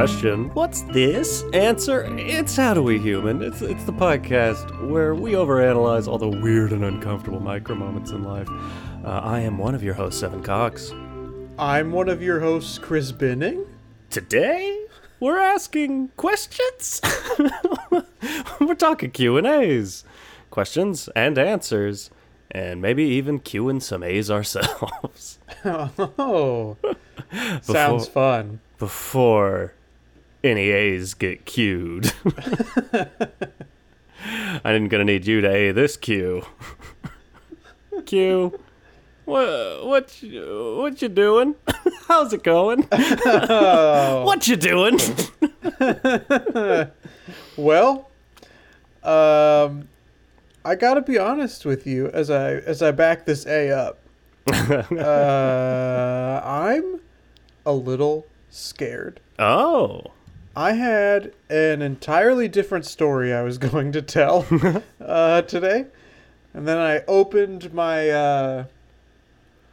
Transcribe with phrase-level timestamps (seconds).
[0.00, 0.48] Question.
[0.54, 1.44] What's this?
[1.52, 2.06] Answer.
[2.18, 3.42] It's How Do We Human.
[3.42, 8.24] It's, it's the podcast where we overanalyze all the weird and uncomfortable micro moments in
[8.24, 8.48] life.
[9.04, 10.94] Uh, I am one of your hosts, Evan Cox.
[11.58, 13.66] I'm one of your hosts, Chris Binning.
[14.08, 14.86] Today,
[15.20, 17.02] we're asking questions.
[18.58, 20.04] we're talking Q&As.
[20.48, 22.08] Questions and answers.
[22.50, 25.38] And maybe even queuing some A's ourselves.
[25.62, 26.78] Oh,
[27.60, 28.60] sounds fun.
[28.78, 29.74] before
[30.42, 32.12] any A's get queued.
[34.64, 36.44] I'm gonna need you to A this Q.
[38.06, 38.58] Q.
[39.24, 41.54] What what you, what you doing?
[42.08, 42.82] How's it going?
[42.82, 44.98] what you doing?
[47.56, 48.10] Well,
[49.02, 49.88] um,
[50.64, 53.98] I gotta be honest with you as I as I back this A up.
[54.50, 57.00] uh, I'm
[57.64, 59.20] a little scared.
[59.38, 60.02] oh.
[60.56, 64.46] I had an entirely different story I was going to tell
[65.00, 65.86] uh, today,
[66.52, 68.64] and then I opened my uh,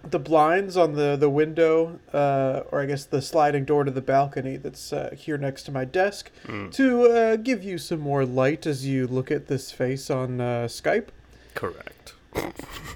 [0.03, 4.01] the blinds on the the window, uh, or I guess the sliding door to the
[4.01, 6.31] balcony that's uh, here next to my desk,
[6.71, 10.67] to uh, give you some more light as you look at this face on uh,
[10.67, 11.07] Skype.
[11.55, 12.13] Correct.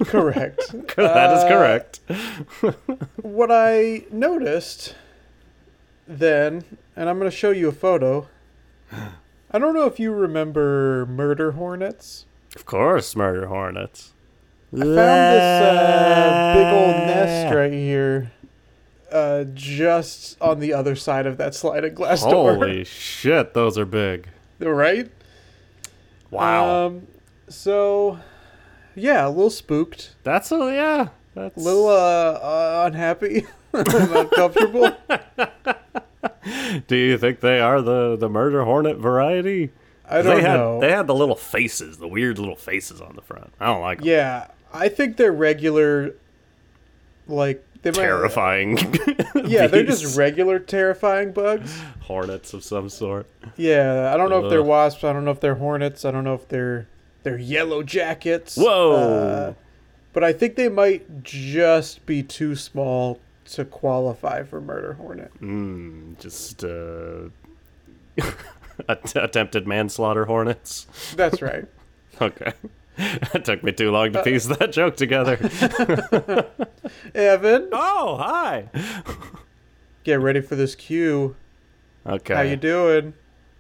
[0.06, 0.72] Correct.
[0.96, 2.00] that is correct.
[3.22, 4.96] what I noticed
[6.20, 6.64] then,
[6.96, 8.28] and I'm going to show you a photo.
[9.52, 12.26] I don't know if you remember murder hornets.
[12.56, 14.14] Of course, murder hornets.
[14.74, 18.32] I found this uh, big old nest right here,
[19.12, 22.56] uh, just on the other side of that sliding glass door.
[22.56, 24.30] Holy shit, those are big.
[24.60, 24.74] door.
[24.74, 25.12] right?
[26.30, 26.86] Wow.
[26.86, 27.08] Um,
[27.50, 28.20] so,
[28.96, 31.10] yeah, a little spooked, That's a yeah.
[31.36, 34.96] That's a little uh, uh unhappy, uncomfortable.
[36.88, 39.72] Do you think they are the the murder hornet variety?
[40.08, 40.80] I don't they had know.
[40.80, 43.54] they had the little faces, the weird little faces on the front.
[43.60, 44.06] I don't like 'em.
[44.08, 46.16] Yeah, I think they're regular.
[47.28, 47.98] Like they might.
[47.98, 48.78] terrifying.
[49.46, 51.80] Yeah, they're just regular terrifying bugs.
[52.02, 53.28] hornets of some sort.
[53.58, 55.04] Yeah, I don't know if they're wasps.
[55.04, 56.06] I don't know if they're hornets.
[56.06, 56.88] I don't know if they're
[57.24, 58.56] they're yellow jackets.
[58.56, 58.92] Whoa.
[58.96, 59.54] Uh,
[60.14, 65.32] but I think they might just be too small to qualify for murder hornet.
[65.42, 67.30] Mm, just uh,
[68.88, 70.88] att- attempted manslaughter hornets.
[71.16, 71.66] That's right.
[72.20, 72.52] Okay.
[72.98, 75.38] That took me too long to piece that joke together.
[77.16, 78.70] Evan, oh, hi.
[80.04, 81.36] get ready for this cue.
[82.06, 82.36] Okay.
[82.36, 83.14] How you doing?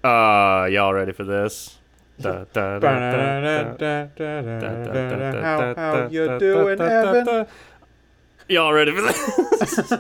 [0.03, 1.80] Uh, y'all ready for this?
[2.22, 2.46] How
[6.12, 7.48] you doing, Evan?
[8.51, 9.94] Y'all ready for this?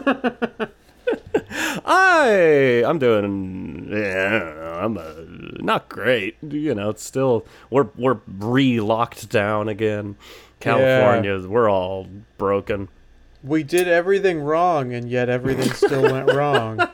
[1.85, 5.13] I I'm doing yeah, I'm uh,
[5.61, 6.35] not great.
[6.41, 10.17] You know, it's still we're we're re-locked down again.
[10.59, 12.07] California, we're all
[12.37, 12.89] broken.
[13.41, 16.89] We did everything wrong, and yet everything still went wrong.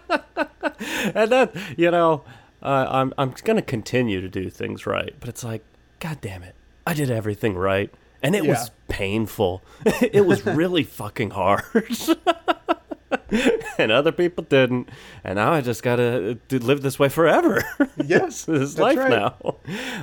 [1.15, 2.23] And that, you know,
[2.61, 5.63] uh, I'm I'm gonna continue to do things right, but it's like,
[5.99, 6.53] god damn it,
[6.85, 7.91] I did everything right,
[8.23, 8.51] and it Yeah.
[8.51, 9.61] was painful.
[9.85, 11.63] it was really fucking hard.
[13.77, 14.89] and other people didn't,
[15.23, 17.63] and now I just gotta uh, live this way forever.
[18.03, 19.09] Yes, this is life right.
[19.09, 19.55] now.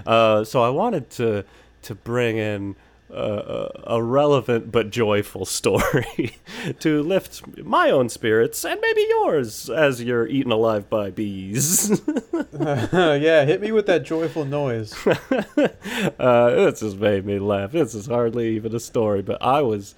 [0.07, 1.45] Uh, so I wanted to
[1.83, 2.77] to bring in
[3.15, 6.37] uh, a relevant but joyful story
[6.81, 12.03] to lift my own spirits and maybe yours as you're eaten alive by bees.
[12.61, 14.95] yeah, hit me with that joyful noise.
[15.07, 17.73] uh, this just made me laugh.
[17.73, 19.95] This is hardly even a story, but I was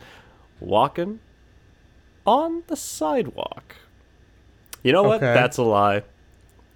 [0.60, 1.20] walking
[2.26, 3.76] on the sidewalk.
[4.82, 5.16] You know what?
[5.16, 5.34] Okay.
[5.34, 6.02] That's a lie.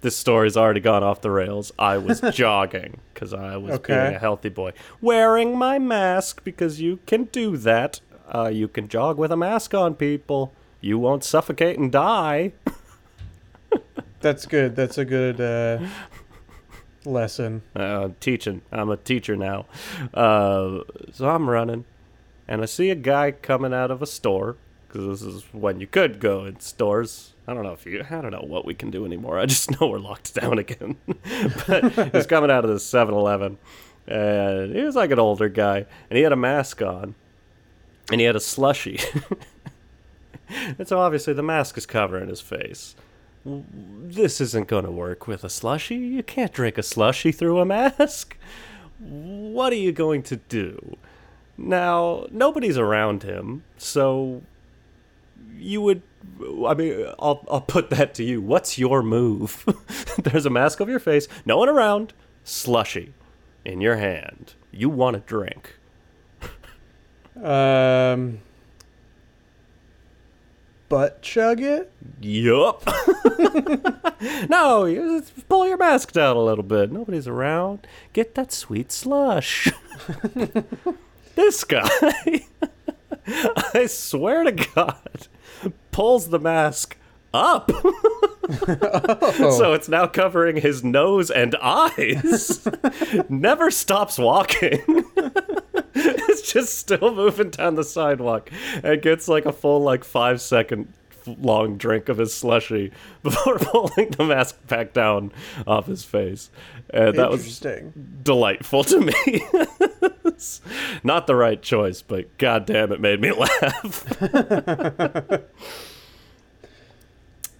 [0.01, 1.71] This story's already gone off the rails.
[1.77, 3.93] I was jogging because I was Okay.
[4.03, 8.01] being a healthy boy, wearing my mask because you can do that.
[8.33, 10.53] Uh, you can jog with a mask on, people.
[10.79, 12.53] You won't suffocate and die.
[14.21, 14.75] That's good.
[14.75, 15.85] That's a good uh,
[17.05, 17.61] lesson.
[17.75, 18.61] uh, teaching.
[18.71, 19.65] I'm a teacher now.
[20.13, 20.79] Uh,
[21.11, 21.85] so I'm running,
[22.47, 25.87] and I see a guy coming out of a store because this is when you
[25.87, 27.30] could go in stores.
[27.51, 28.03] I don't know if you.
[28.09, 29.37] I don't know what we can do anymore.
[29.37, 30.97] I just know we're locked down again.
[31.67, 33.57] but he's coming out of the 7-Eleven,
[34.07, 37.15] and he was like an older guy, and he had a mask on,
[38.09, 38.99] and he had a slushy.
[40.77, 42.95] and so obviously the mask is covering his face
[43.43, 45.95] this isn't going to work with a slushy.
[45.95, 48.37] You can't drink a slushy through a mask.
[48.99, 50.97] What are you going to do?
[51.57, 54.43] Now, nobody's around him, so
[55.61, 56.01] you would
[56.67, 58.41] I mean, I'll I'll put that to you.
[58.41, 59.65] What's your move?
[60.23, 62.13] There's a mask over your face, no one around,
[62.43, 63.13] slushy
[63.65, 64.53] in your hand.
[64.71, 65.77] You want a drink.
[67.41, 68.39] Um,
[70.89, 71.91] butt chug it.
[72.19, 72.83] Yup.
[74.49, 76.91] no, you just pull your mask down a little bit.
[76.91, 77.87] Nobody's around.
[78.13, 79.71] Get that sweet slush.
[81.35, 82.45] this guy,
[83.73, 85.27] I swear to God,
[85.91, 86.97] pulls the mask
[87.33, 87.71] up.
[88.63, 89.57] Oh.
[89.57, 92.67] So it's now covering his nose and eyes.
[93.29, 94.81] Never stops walking.
[95.95, 98.51] it's just still moving down the sidewalk
[98.83, 100.91] and gets like a full like 5 second
[101.25, 102.91] long drink of his slushy
[103.23, 105.31] before pulling the mask back down
[105.65, 106.49] off his face.
[106.93, 107.59] And that was
[108.23, 109.45] delightful to me.
[111.03, 114.21] Not the right choice, but goddamn, it made me laugh.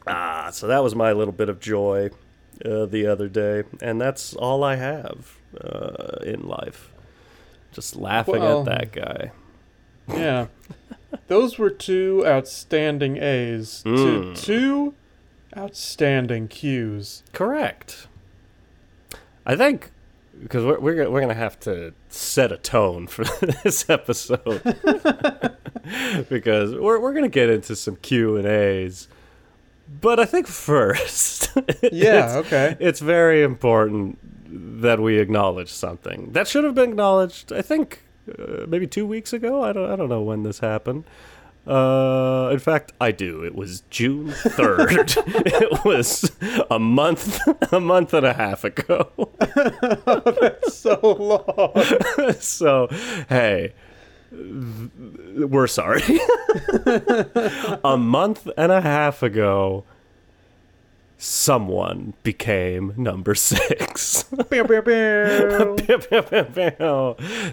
[0.07, 2.09] ah, so that was my little bit of joy
[2.65, 6.91] uh, the other day, and that's all I have uh, in life.
[7.71, 9.31] Just laughing Well- at that guy.
[10.07, 10.47] Yeah.
[11.27, 14.41] Those were two outstanding A's to Mm.
[14.41, 14.93] two
[15.55, 17.23] outstanding Q's.
[17.33, 18.07] Correct.
[19.45, 19.91] I think
[20.41, 23.23] because we're we're, we're gonna have to set a tone for
[23.63, 24.61] this episode
[26.29, 29.07] because we're we're gonna get into some Q and A's,
[30.01, 31.51] but I think first,
[31.91, 32.77] Yeah, it's, okay.
[32.79, 34.19] it's very important
[34.83, 37.51] that we acknowledge something that should have been acknowledged.
[37.53, 38.03] I think
[38.37, 39.63] uh, maybe two weeks ago.
[39.63, 41.05] I don't I don't know when this happened.
[41.65, 43.43] Uh, in fact, I do.
[43.43, 45.13] It was June third.
[45.17, 46.31] it was
[46.71, 47.39] a month,
[47.71, 49.11] a month and a half ago.
[49.39, 52.33] That's so long.
[52.39, 52.87] so,
[53.29, 53.73] hey,
[54.31, 56.01] we're sorry.
[57.83, 59.85] a month and a half ago,
[61.21, 64.23] someone became number six.
[64.23, 65.75] Bow, bow, bow.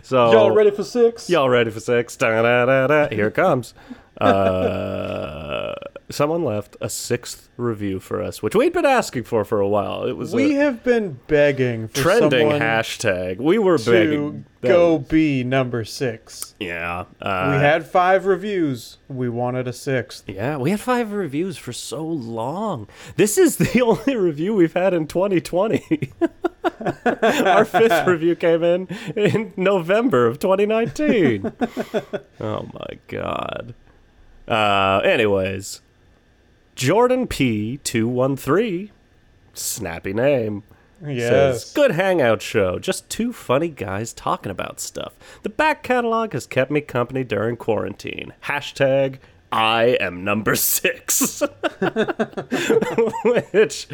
[0.03, 1.29] so, Y'all ready for six?
[1.29, 2.17] Y'all ready for six?
[2.17, 3.15] Da-da-da-da.
[3.15, 3.75] Here it comes.
[4.21, 5.75] Uh,
[6.11, 10.05] someone left a sixth review for us, which we'd been asking for for a while.
[10.05, 13.39] It was We have been begging for trending hashtag.
[13.39, 14.45] We were to begging.
[14.63, 16.55] Go was- be number six.
[16.59, 17.05] yeah.
[17.23, 18.99] Uh, we had five reviews.
[19.09, 20.25] We wanted a sixth.
[20.29, 22.89] Yeah, we had five reviews for so long.
[23.17, 26.13] This is the only review we've had in 2020.
[27.05, 31.53] Our fifth review came in in November of 2019.
[32.41, 33.75] oh my god.
[34.47, 35.83] Uh, anyways,
[36.79, 38.91] Jordan P213,
[39.53, 40.63] snappy name.
[41.05, 41.65] Yes.
[41.65, 42.79] Says, Good hangout show.
[42.79, 45.15] Just two funny guys talking about stuff.
[45.43, 48.33] The back catalog has kept me company during quarantine.
[48.45, 49.19] Hashtag
[49.51, 51.43] I am number six.
[53.25, 53.89] Which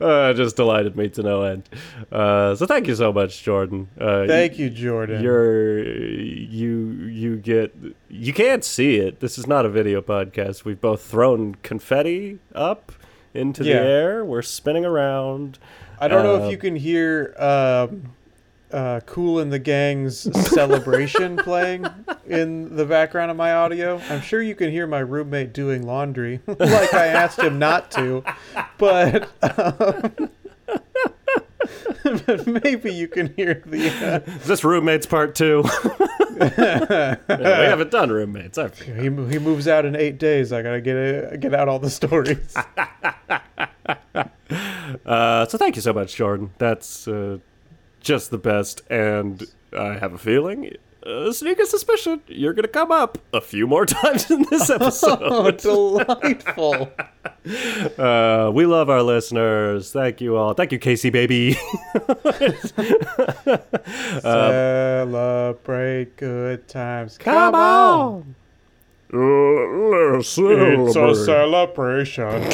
[0.00, 1.68] uh, just delighted me to no end.
[2.12, 3.88] Uh, so thank you so much, Jordan.
[4.00, 5.22] Uh, Thank you, Jordan.
[5.22, 6.78] you're you
[7.10, 7.74] you get
[8.08, 9.20] you can't see it.
[9.20, 10.64] This is not a video podcast.
[10.64, 12.92] We've both thrown confetti up
[13.34, 13.80] into Yeah.
[13.82, 14.24] the air.
[14.24, 15.58] We're spinning around.
[15.98, 18.12] I don't know Uh, if you can hear um,
[18.72, 21.86] uh, Kool and the Gang's celebration playing
[22.26, 24.00] in the background of my audio.
[24.08, 28.24] I'm sure you can hear my roommate doing laundry, like I asked him not to,
[28.78, 29.28] but.
[29.42, 30.30] Um,
[32.26, 33.88] but maybe you can hear the.
[33.88, 35.62] Uh, Is this roommates part two?
[36.40, 38.56] Yeah, we haven't done roommates.
[38.56, 40.52] I he, he moves out in eight days.
[40.52, 42.56] I gotta get it, get out all the stories.
[45.04, 46.50] Uh, so thank you so much, Jordan.
[46.58, 47.38] That's uh,
[48.00, 49.44] just the best, and
[49.76, 50.72] I have a feeling,
[51.06, 55.56] uh, sneaking suspicion, you're gonna come up a few more times in this Oh, episode.
[55.62, 56.90] delightful!
[57.98, 59.92] Uh, we love our listeners.
[59.92, 60.52] Thank you all.
[60.52, 61.56] Thank you, Casey, baby.
[64.80, 67.16] Celebrate good times.
[67.18, 68.34] Come on.
[69.12, 70.36] It's
[70.96, 72.52] a celebration.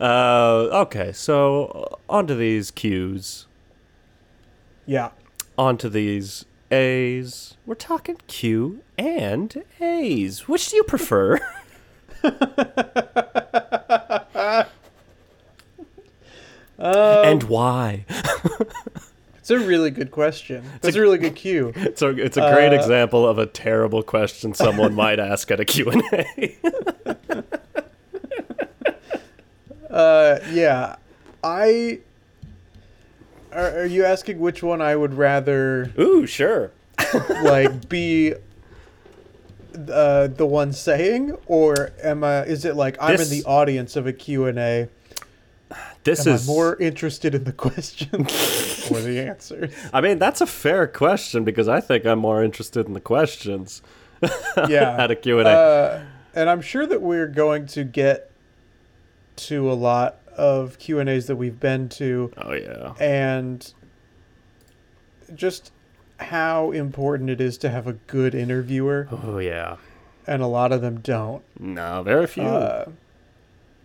[0.00, 3.45] Uh, okay, so onto these Q's.
[4.86, 5.10] Yeah.
[5.58, 7.56] Onto these A's.
[7.64, 10.48] We're talking Q and A's.
[10.48, 11.38] Which do you prefer?
[16.78, 18.04] and why?
[19.38, 20.64] It's a really good question.
[20.82, 21.72] It's a really good cue.
[21.76, 25.60] It's a, it's a great Uh, example of a terrible question someone might ask at
[25.60, 26.56] a Q&A.
[29.88, 30.96] Uh, yeah.
[31.44, 32.00] I.
[33.56, 36.72] Are, are you asking which one I would rather Ooh, sure.
[37.42, 38.34] like be
[39.74, 42.44] uh, the one saying, or am I?
[42.44, 44.88] Is it like I'm This- in the audience of a Q and A?
[46.04, 49.74] This Am is I more interested in the questions or the answers?
[49.92, 53.82] I mean, that's a fair question because I think I'm more interested in the questions
[54.68, 55.42] Yeah, at a Q&A.
[55.44, 56.02] Uh,
[56.34, 58.30] and I'm sure that we're going to get
[59.36, 62.94] to a lot of Q and A's that we've been to, oh yeah.
[63.00, 63.72] and
[65.34, 65.72] just
[66.18, 69.76] how important it is to have a good interviewer, Oh yeah.
[70.26, 71.42] and a lot of them don't.
[71.58, 72.42] No, very few.
[72.44, 72.86] Uh,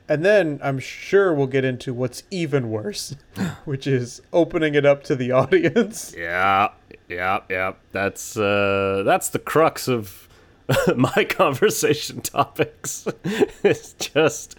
[0.08, 3.16] and then I'm sure we'll get into what's even worse,
[3.66, 6.14] which is opening it up to the audience.
[6.18, 6.70] yeah.
[7.08, 7.74] Yeah, yeah.
[7.92, 10.30] That's uh that's the crux of
[10.96, 13.08] my conversation topics.
[13.64, 14.58] it's just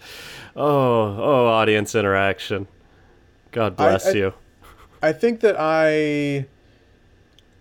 [0.55, 2.67] oh, oh, audience interaction.
[3.51, 4.33] God bless I- you.
[5.01, 6.45] I think that I,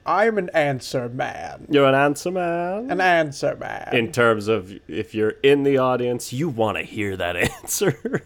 [0.07, 1.67] I'm an answer man.
[1.69, 2.89] You're an answer man.
[2.89, 3.89] An answer man.
[3.93, 8.23] in terms of if you're in the audience, you want to hear that answer.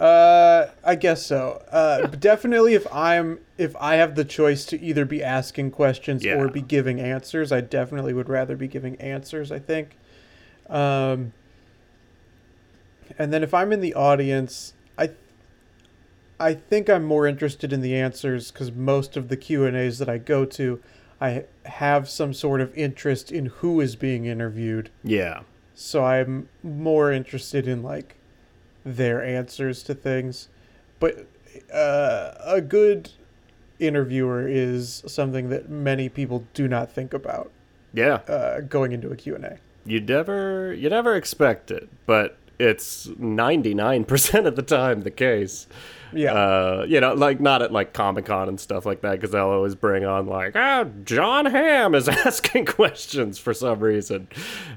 [0.00, 1.62] Uh, I guess so.
[1.70, 6.34] Uh, definitely if I'm if I have the choice to either be asking questions Yeah.
[6.36, 9.50] or be giving answers, I definitely would rather be giving answers.
[9.50, 9.96] I think.
[10.68, 11.32] Um.
[13.18, 15.10] And then if I'm in the audience, I.
[16.38, 19.98] I think I'm more interested in the answers because most of the Q and A's
[20.00, 20.82] that I go to,
[21.18, 24.90] I have some sort of interest in who is being interviewed.
[25.02, 25.40] yeah.
[25.74, 28.16] so I'm more interested in like
[28.86, 30.48] their answers to things.
[31.00, 31.26] But
[31.74, 33.10] uh, a good
[33.78, 37.50] interviewer is something that many people do not think about
[37.92, 38.20] Yeah.
[38.28, 39.58] uh, going into a Q&A.
[39.84, 45.66] You never you never expect it, but it's 99% of the time the case.
[46.12, 46.32] Yeah.
[46.32, 49.46] Uh, you know, like not at like Comic Con and stuff like that, because they'll
[49.46, 54.26] always bring on like, ah, Jon Hamm is asking questions for some reason.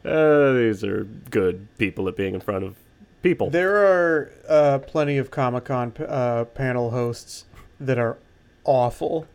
[0.04, 2.76] Uh, these are good people at being in front of
[3.22, 3.50] people.
[3.50, 7.46] there are uh, plenty of Comic-Con uh, panel hosts
[7.80, 8.18] that are
[8.64, 9.28] awful.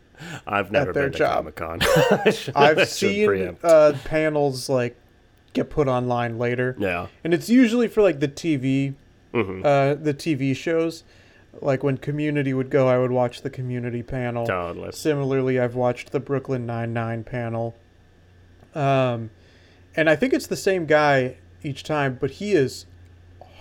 [0.46, 1.54] I've never been to job.
[1.54, 1.80] Comic Con.
[2.54, 4.96] I've seen uh, panels like
[5.52, 6.76] get put online later.
[6.78, 7.08] yeah.
[7.22, 8.94] and it's usually for like the TV,
[9.32, 11.04] hmm uh, the TV shows.
[11.60, 14.46] Like when Community would go, I would watch the Community panel.
[14.46, 14.90] Totally.
[14.92, 17.76] Similarly, I've watched the Brooklyn Nine Nine panel.
[18.74, 19.30] Um,
[19.96, 22.86] and I think it's the same guy each time, but he is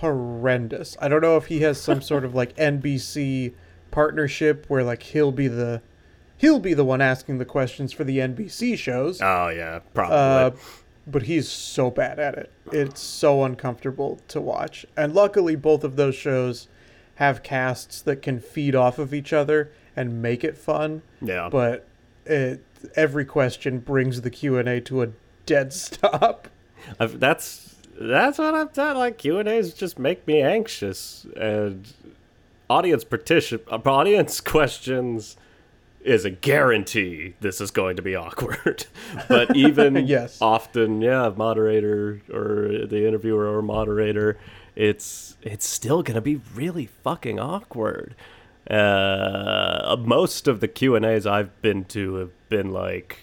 [0.03, 0.97] horrendous.
[0.99, 3.53] I don't know if he has some sort of like NBC
[3.89, 5.81] partnership where like he'll be the
[6.35, 9.21] he'll be the one asking the questions for the NBC shows.
[9.21, 10.17] Oh yeah, probably.
[10.17, 10.51] Uh,
[11.07, 12.51] but he's so bad at it.
[12.73, 14.85] It's so uncomfortable to watch.
[14.97, 16.67] And luckily, both of those shows
[17.15, 21.01] have casts that can feed off of each other and make it fun.
[21.21, 21.47] yeah.
[21.49, 21.87] But
[22.25, 22.61] it,
[22.95, 25.09] every question brings the Q and A to a
[25.45, 26.49] dead stop.
[26.99, 27.62] I've, that's
[27.99, 28.97] that's what I've done.
[28.97, 31.87] Like Q and A's just make me anxious, and
[32.69, 35.37] audience partition, uh, audience questions
[36.03, 37.33] is a guarantee.
[37.39, 38.85] This is going to be awkward.
[39.29, 40.37] but even Yes.
[40.41, 44.37] often, yeah, moderator or the interviewer or moderator,
[44.75, 48.15] it's it's still going to be really fucking awkward.
[48.69, 53.17] Uh, most of the Q and A's I've been to have been like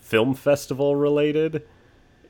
[0.00, 1.62] film festival related.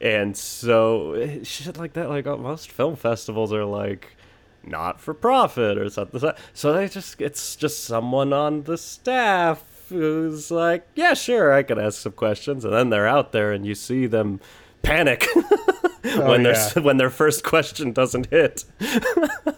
[0.05, 4.17] And so eh, shit like that, like uh, most film festivals are like
[4.63, 6.21] not for profit or something.
[6.53, 11.79] So- they just it's just someone on the staff who's like, yeah, sure, I can
[11.79, 14.41] ask some questions, and then they're out there, and you see them
[14.83, 15.27] panic
[16.03, 18.65] when their Oh, when their first question doesn't hit.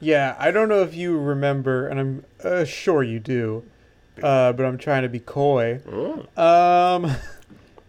[0.00, 3.64] Yeah, I don't know if you remember, and I'm uh, sure you do,
[4.20, 5.80] uh, but I'm trying to be coy.
[6.36, 7.14] Um,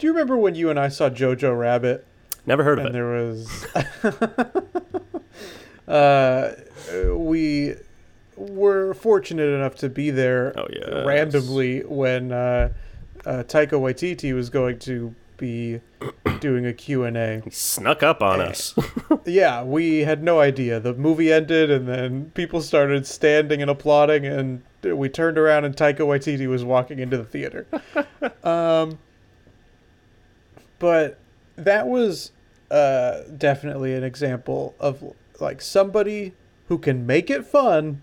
[0.03, 2.05] do you remember when you and I saw Jojo Rabbit?
[2.45, 2.93] Never heard of it.
[2.93, 2.99] and it.
[2.99, 3.65] there was
[5.87, 6.55] uh
[7.15, 7.75] we
[8.35, 11.05] were fortunate enough to be there Oh, yes.
[11.05, 12.73] randomly when uh,
[13.25, 15.79] uh Taika Waititi was going to be
[16.41, 17.39] doing a Q&A.
[17.45, 18.75] He snuck up on us.
[19.25, 20.81] Yeah, we had no idea.
[20.81, 25.73] The movie ended and then people started standing and applauding and we turned around and
[25.73, 27.67] Taika Waititi was walking into the theater.
[28.43, 28.99] um
[30.79, 31.17] but
[31.55, 32.31] that was
[32.71, 35.03] uh definitely an example of
[35.39, 36.33] like somebody
[36.67, 38.01] who can make it fun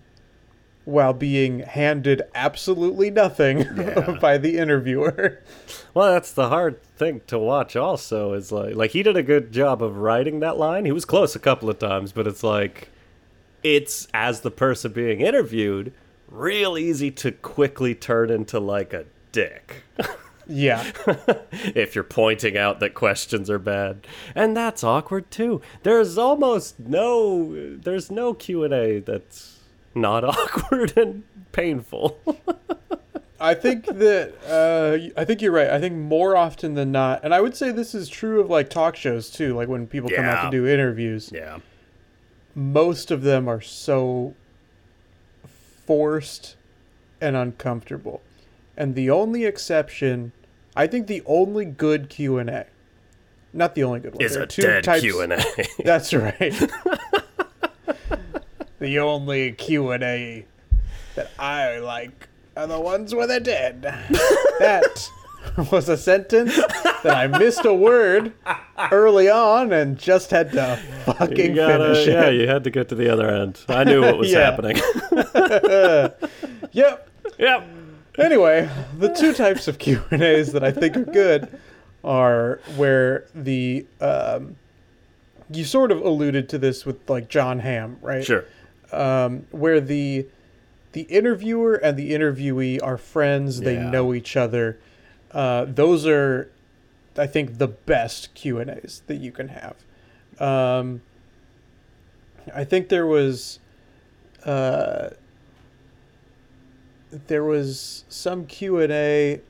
[0.85, 4.17] while being handed absolutely nothing Yeah.
[4.21, 5.39] by the interviewer.
[5.93, 7.75] Well, that's the hard thing to watch.
[7.75, 10.85] Also, is like like he did a good job of writing that line.
[10.85, 12.89] He was close a couple of times, but it's like
[13.63, 15.93] it's as the person being interviewed,
[16.29, 19.83] real easy to quickly turn into like a dick.
[20.51, 20.91] Yeah.
[21.51, 24.05] if you're pointing out that questions are bad
[24.35, 29.59] and that's awkward too there's almost no there's no q&a that's
[29.95, 32.19] not awkward and painful
[33.39, 35.71] I think that uh, I think you're right.
[35.71, 38.69] I think more often than not, and I would say this is true of like
[38.69, 39.55] talk shows too.
[39.55, 41.57] Like when people come out to do interviews, yeah
[42.55, 44.35] most of them are so
[45.85, 46.55] forced
[47.19, 48.21] and uncomfortable.
[48.75, 50.31] And the only exception,
[50.75, 52.65] I think, the only good Q and A,
[53.53, 54.23] not the only good one.
[54.23, 55.37] is a two dead q&a
[55.83, 56.39] That's right.
[58.79, 60.45] the only Q and A
[61.15, 63.81] that I like are the ones where they're dead.
[64.59, 65.09] that
[65.71, 68.31] was a sentence that I missed a word
[68.91, 72.89] early on and just had to fucking you gotta, finish yeah you had to get
[72.89, 74.77] to the other end i knew what was happening
[76.73, 77.09] Yep.
[77.39, 77.67] yep
[78.21, 81.59] Anyway, the two types of Q and A's that I think are good
[82.03, 84.55] are where the um,
[85.51, 88.23] you sort of alluded to this with like Jon Hamm, right?
[88.23, 88.45] sure
[88.91, 90.27] um, where the
[90.93, 93.61] the interviewer and the interviewee are friends.
[93.61, 93.89] They Yeah.
[93.89, 94.77] know each other.
[95.31, 96.51] Uh, those are,
[97.17, 99.75] I think, the best Q and A's that you can have.
[100.39, 101.01] Um,
[102.53, 103.59] I think there was,
[104.43, 105.11] uh,
[107.27, 109.41] there was some Q and A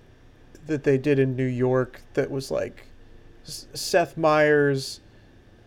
[0.67, 2.87] that they did in New York that was like
[3.43, 5.01] Seth Meyers,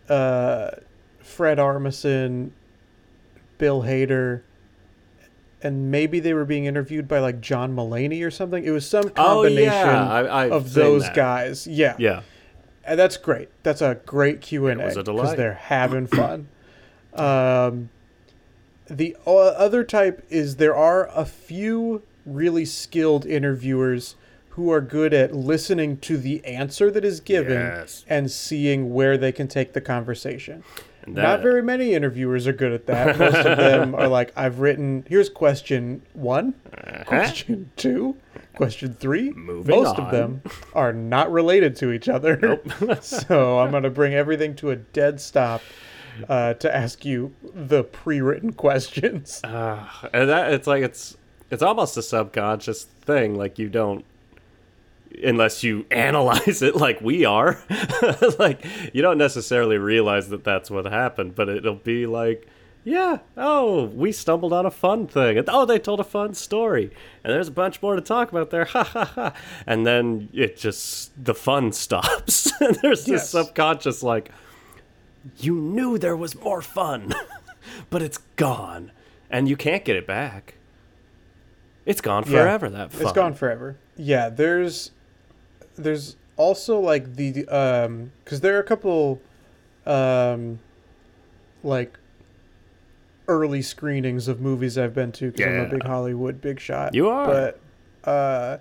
[0.09, 0.71] uh,
[1.19, 2.51] Fred Armisen,
[3.57, 4.41] Bill Hader,
[5.61, 8.63] and maybe they were being interviewed by like John Mulaney or something.
[8.63, 11.15] It was some oh combination yeah I, of those that.
[11.15, 11.67] guys.
[11.67, 11.95] Yeah.
[11.97, 12.21] yeah
[12.85, 13.49] and that's great.
[13.63, 16.47] That's a great Q and A It was a because they're having fun.
[17.13, 17.89] um,
[18.87, 24.15] the uh, other type is there are a few really skilled interviewers
[24.49, 28.05] who are good at listening to the answer that is given Yes.
[28.07, 30.63] and seeing where they can take the conversation.
[31.03, 33.19] And Not very many interviewers are good at that.
[33.19, 37.03] Most of them are like, I've written, here's question one, uh-huh.
[37.03, 38.15] question two,
[38.55, 39.31] question three.
[39.31, 40.05] Moving Most on.
[40.05, 40.41] of them
[40.73, 42.37] are not related to each other.
[42.37, 42.65] Nope.
[43.03, 45.61] so I'm going to bring everything to a dead stop
[46.29, 49.41] uh, to ask you the pre written questions.
[49.43, 51.17] Uh, and that it's like it's
[51.51, 54.05] it's almost a subconscious thing like you don't
[55.23, 57.61] unless you analyze it like we are.
[58.39, 62.47] Like you don't necessarily realize that that's what happened but it'll be like
[62.83, 65.43] yeah oh we stumbled on a fun thing.
[65.47, 66.91] Oh they told a fun story.
[67.23, 68.65] And there's a bunch more to talk about there.
[68.65, 69.33] Ha ha ha.
[69.65, 72.51] And then it just the fun stops.
[72.61, 74.31] And there's this subconscious like
[75.37, 77.13] you knew there was more fun
[77.89, 78.91] but it's gone
[79.29, 80.55] and you can't get it back
[81.85, 82.41] it's gone Yeah.
[82.43, 83.77] forever that fun It's gone forever.
[83.95, 84.91] Yeah, there's
[85.75, 89.21] there's also like the um cuz there are a couple
[89.85, 90.59] um
[91.63, 91.97] like
[93.27, 96.93] early screenings of movies I've been to cuz I'm a big Hollywood big shot.
[96.95, 97.25] You are.
[97.25, 97.59] But
[98.09, 98.57] uh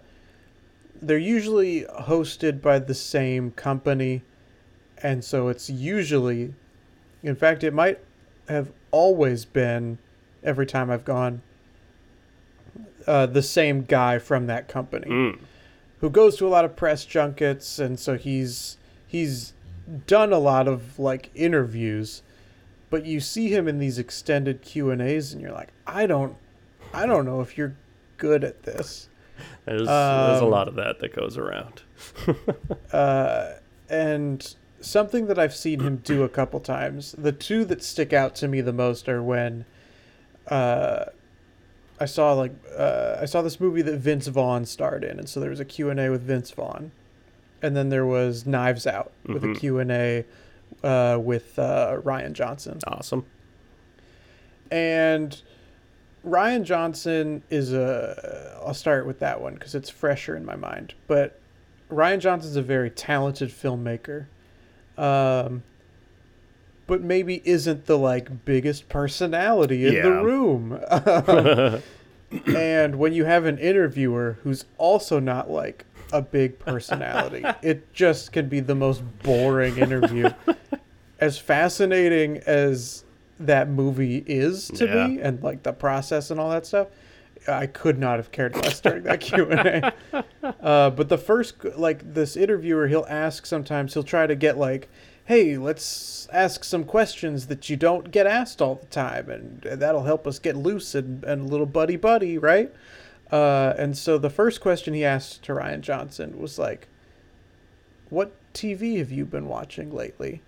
[1.03, 4.23] they're usually hosted by the same company
[5.05, 6.53] and so it's usually
[7.23, 8.01] in fact it might
[8.49, 9.99] have always been
[10.43, 11.43] every time I've gone
[13.07, 15.39] uh, the same guy from that company Mm.
[16.01, 17.79] who goes to a lot of press junkets.
[17.79, 19.53] And so he's he's
[20.07, 22.23] done a lot of like interviews.
[22.91, 26.37] But you see him in these extended Q&As and you're like I don't
[26.93, 27.75] I don't know if you're
[28.17, 29.09] good at this.
[29.65, 31.83] There's, there's a Um, lot of that that goes around.
[32.93, 33.55] uh,
[33.91, 34.55] and
[34.85, 37.15] something that I've seen him do a couple times.
[37.19, 39.65] The two that stick out to me the most are when
[40.49, 41.07] uh,
[42.01, 45.41] I saw like uh, I saw this movie that Vince Vaughn starred in, and so
[45.41, 46.91] there was a Q and A with Vince Vaughn,
[47.63, 49.59] and then there was Knives Out with a Mhm.
[49.59, 50.25] Q and A
[50.83, 53.25] uh, with uh, Rian Johnson, awesome
[54.71, 55.43] and
[56.27, 58.59] Rian Johnson is a.
[58.67, 60.95] I'll start with that one because it's fresher in my mind.
[61.07, 61.39] But
[61.91, 64.27] Rian Johnson's a very talented filmmaker,
[64.99, 65.63] um,
[66.87, 70.23] but maybe isn't the like biggest personality in the Yeah.
[70.23, 71.83] room.
[72.57, 78.33] and when you have an interviewer who's also not like a big personality, it just
[78.33, 80.31] can be the most boring interview.
[81.21, 83.05] as fascinating as
[83.39, 85.07] that movie is to Yeah.
[85.09, 86.89] me and like the process and all that stuff
[87.49, 89.93] i could not have cared less during that q&a
[90.61, 94.89] uh, but the first like this interviewer he'll ask sometimes he'll try to get like
[95.27, 100.05] hey let's ask some questions that you don't get asked all the time and that'll
[100.05, 102.73] help us get loose and, and a little buddy buddy right
[103.33, 106.87] Uh, and so the first question he asked to Rian Johnson was like,
[108.11, 110.43] "What TV have you been watching lately?"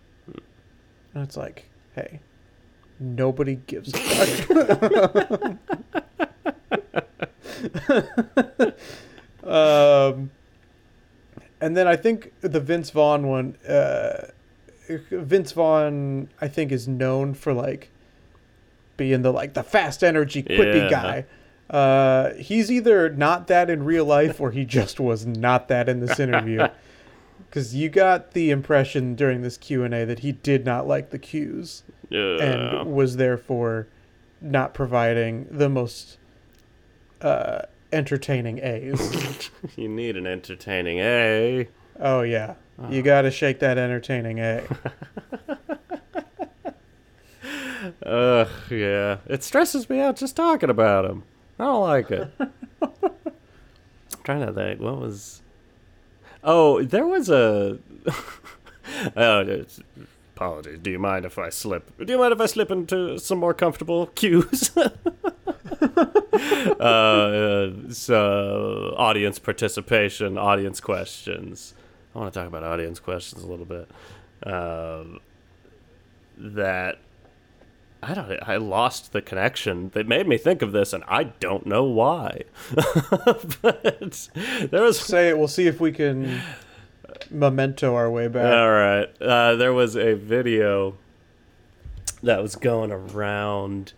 [1.15, 2.21] And it's like, "Hey,
[3.01, 5.57] nobody gives a fuck."
[9.43, 10.31] um,
[11.61, 13.57] and then I think the Vince Vaughn one.
[13.69, 14.29] Uh,
[15.11, 17.91] Vince Vaughn, I think, is known for like
[18.97, 20.91] being the like the fast energy, quippy Yeah.
[20.91, 21.25] guy.
[21.69, 26.01] Uh, he's either not that in real life or he just was not that in
[26.01, 26.67] this interview.
[27.49, 31.09] Because you got the impression during this Q and A that he did not like
[31.09, 32.37] the cues Yeah.
[32.43, 33.87] and was therefore
[34.43, 36.19] not providing the most
[37.21, 39.51] uh, entertaining A's.
[39.77, 41.69] you need an entertaining A.
[42.01, 42.91] oh yeah, Ah.
[42.91, 44.65] you got to shake that entertaining A.
[48.05, 49.19] Ugh, yeah.
[49.27, 51.23] It stresses me out just talking about him.
[51.59, 52.29] I don't like it.
[52.83, 53.11] I'm
[54.25, 54.81] trying to think.
[54.81, 55.43] What was.
[56.43, 57.79] Oh, there was a.
[59.17, 59.65] oh,
[60.35, 60.79] apologies.
[60.83, 61.97] Do you mind if I slip?
[62.05, 64.71] Do you mind if I slip into some more comfortable cues?
[66.81, 71.75] uh, uh, so, audience participation, audience questions.
[72.15, 73.91] I want to talk about audience questions a little bit.
[74.43, 75.21] Um,
[76.39, 76.99] that
[78.03, 78.39] I don't.
[78.43, 82.43] I lost the connection that made me think of this, and I don't know why.
[83.63, 84.29] but
[84.71, 85.39] there was Say it.
[85.39, 86.41] We'll see if we can
[87.31, 88.53] memento our way back.
[88.53, 89.09] all right.
[89.21, 90.97] Uh, there was a video
[92.23, 93.93] that was going around.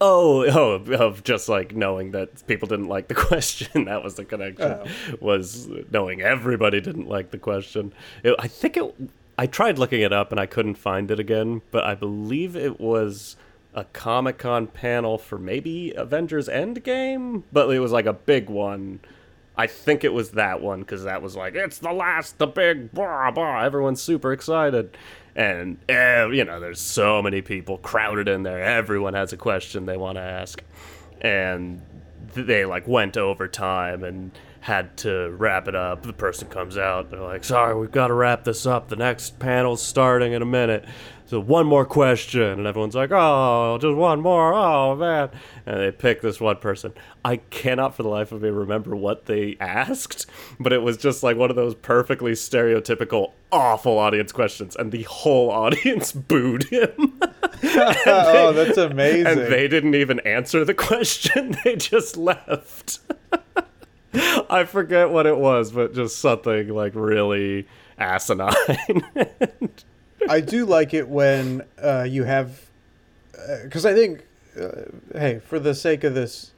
[0.00, 3.84] Oh, oh, of just like knowing that people didn't like the question.
[3.84, 4.72] that was the connection.
[4.72, 4.86] Oh.
[5.20, 7.92] Was knowing everybody didn't like the question.
[8.22, 8.94] It, I think it.
[9.38, 12.80] I tried looking it up and I couldn't find it again, but I believe it
[12.80, 13.36] was
[13.72, 18.98] a Comic Con panel for maybe Avengers Endgame, but it was like a big one.
[19.56, 22.92] I think it was that one because that was like it's the last, the big
[22.92, 23.62] blah blah.
[23.62, 24.96] Everyone's super excited,
[25.38, 28.60] and eh, you know, there's so many people crowded in there.
[28.60, 30.60] Everyone has a question they want to ask,
[31.20, 31.80] and
[32.34, 36.02] they like went over time and had to wrap it up.
[36.02, 38.88] The person comes out, they're like, "Sorry, we've got to wrap this up.
[38.88, 40.84] The next panel's starting in a minute."
[41.28, 44.54] So one more question, and everyone's like, "Oh, just one more.
[44.54, 45.28] Oh man!"
[45.66, 46.94] And they pick this one person.
[47.22, 50.24] I cannot, for the life of me, remember what they asked,
[50.58, 55.02] but it was just like one of those perfectly stereotypical, awful audience questions, and the
[55.02, 57.20] whole audience booed him.
[57.62, 59.26] oh, that's amazing.
[59.26, 63.00] and they didn't even answer the question; they just left.
[64.14, 68.54] I forget what it was, but just something like really asinine.
[70.28, 72.68] I do like it when uh, you have,
[73.62, 74.24] because I think,
[74.60, 76.52] uh, hey, for the sake of this,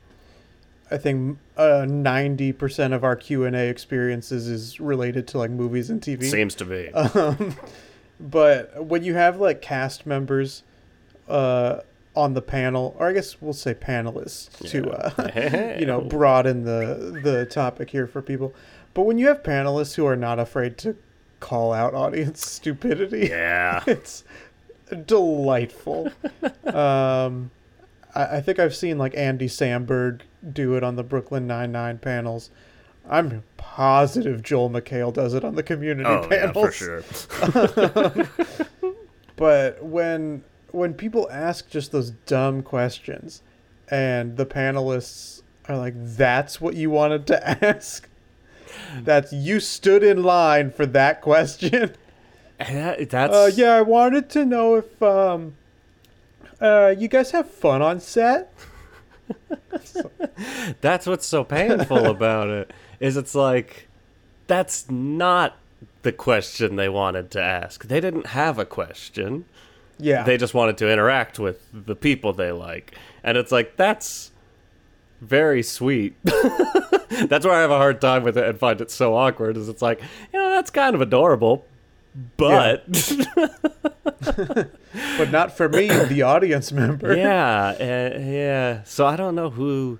[0.90, 5.51] I think uh, ninety percent of our Q and A experiences is related to like
[5.51, 6.25] movies and TV.
[6.25, 6.88] Seems to be.
[6.92, 7.55] Um,
[8.18, 10.62] but when you have like cast members
[11.29, 11.81] uh,
[12.16, 17.20] on the panel, or I guess we'll say panelists to uh, you know broaden the
[17.23, 18.53] the topic here for people.
[18.92, 20.96] But when you have panelists who are not afraid to
[21.40, 23.83] call out audience stupidity, yeah.
[23.87, 24.24] it's
[25.07, 26.12] delightful.
[26.64, 27.50] um,
[28.14, 30.20] I, I think I've seen like Andy Samberg
[30.53, 32.50] do it on the Brooklyn Nine Nine panels.
[33.09, 37.03] I'm positive Joel McHale does it on the community Oh yeah, for sure.
[39.40, 43.40] But when when people ask just those dumb questions,
[43.88, 48.07] and the panelists are like, "That's what you wanted to ask."
[49.03, 51.95] That's you stood in line for that question.
[52.59, 55.55] And that- that's Uh, yeah, I wanted to know if um,
[56.61, 58.53] uh, you guys have fun on set.
[60.83, 62.71] That's what's so painful about it.
[63.01, 63.89] Is it's like
[64.47, 65.57] that's not
[66.03, 67.87] the question they wanted to ask.
[67.87, 69.45] They didn't have a question.
[69.99, 72.95] Yeah, They just wanted to interact with the people they like.
[73.23, 74.33] And it's like that's
[75.21, 76.17] very sweet.
[77.27, 79.68] That's where I have a hard time with it and find it so awkward is
[79.68, 80.01] it's like,
[80.33, 81.64] you know, that's kind of adorable.
[82.37, 82.85] But
[84.20, 87.14] but not for me, the audience member.
[87.16, 88.83] yeah, uh, yeah.
[88.83, 89.99] So I don't know who.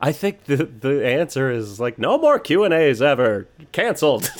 [0.00, 4.24] I think the the answer is like no more Q and A's ever canceled.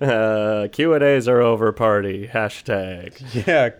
[0.00, 1.72] uh, Q and A's are over.
[1.72, 3.70] Party hashtag yeah.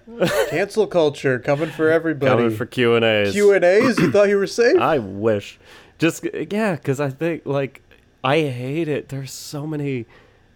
[0.51, 2.31] Cancel culture coming for everybody.
[2.31, 3.33] coming for Q and A's.
[3.33, 3.99] Q and A's.
[3.99, 4.79] You thought you were safe?
[4.79, 5.59] I wish.
[5.99, 7.83] Just yeah, because I think like
[8.23, 9.09] I hate it.
[9.09, 10.07] There's so many.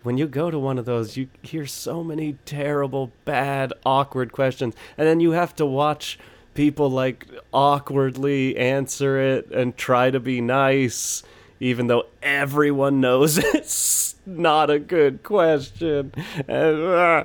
[0.05, 4.75] When you go to one of those, you hear so many terrible, bad, awkward questions,
[4.97, 6.19] and then you have to watch
[6.59, 11.23] people like awkwardly answer it and try to be nice
[11.61, 16.13] even though everyone knows it's not a good question
[16.49, 17.25] and, uh,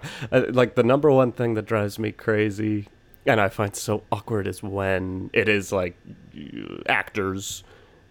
[0.52, 2.88] like the number one thing that drives me crazy
[3.26, 5.98] and i find so awkward is when it is like
[6.86, 7.63] actors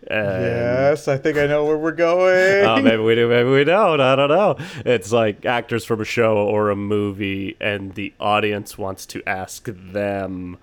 [0.08, 2.66] and yes, I think I know where we're going.
[2.66, 4.00] uh, maybe we do, maybe we don't.
[4.00, 4.56] I don't know.
[4.84, 9.68] It's like actors from a show or a movie, and the audience wants to ask
[9.68, 10.58] them,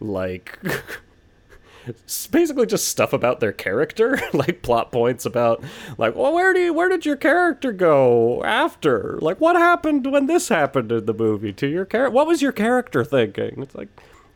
[0.00, 0.58] like,
[2.30, 5.62] basically just stuff about their character, like plot points about,
[5.96, 9.18] like, well, where do you, where did your character go after?
[9.20, 12.10] Like, what happened when this happened in the movie to your character?
[12.12, 13.62] What was your character thinking?
[13.62, 13.88] It's like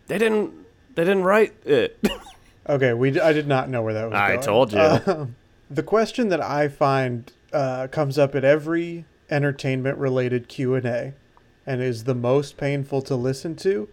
[0.07, 0.53] they didn't,
[0.95, 1.99] they didn't write it.
[2.69, 3.21] Okay, we.
[3.21, 4.41] I did not know where that was I going.
[4.41, 4.79] told you.
[4.79, 5.35] Um,
[5.69, 11.15] the question that I find uh, comes up at every entertainment-related Q and A,
[11.67, 13.89] and is the most painful to listen to,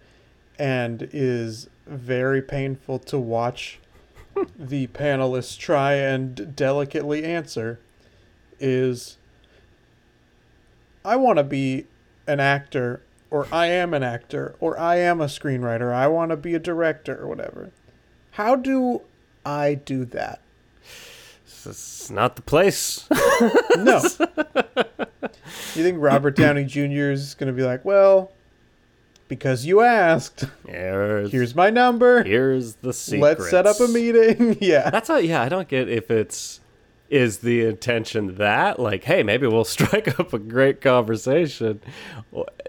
[0.60, 3.80] and is very painful to watch
[4.56, 7.80] the panelists try and delicately answer,
[8.60, 9.18] is
[11.04, 11.86] I want to be
[12.28, 16.38] an actor, or I am an actor, or I am a screenwriter, I want to
[16.38, 17.72] be a director, or whatever.
[18.32, 19.02] How do
[19.46, 20.42] I do that?
[21.66, 23.08] it's not the place.
[23.78, 24.02] No.
[25.76, 27.12] you think Robert Downey Jr.
[27.12, 28.32] is going to be like, well,
[29.30, 32.24] because you asked, Here's, here's my number.
[32.24, 33.40] here's the secret.
[33.40, 34.58] Let's set up a meeting.
[34.62, 34.90] yeah.
[34.90, 35.16] That's how.
[35.18, 36.60] Yeah, I don't get if it's
[37.10, 41.82] is the intention that like, hey, maybe we'll strike up a great conversation.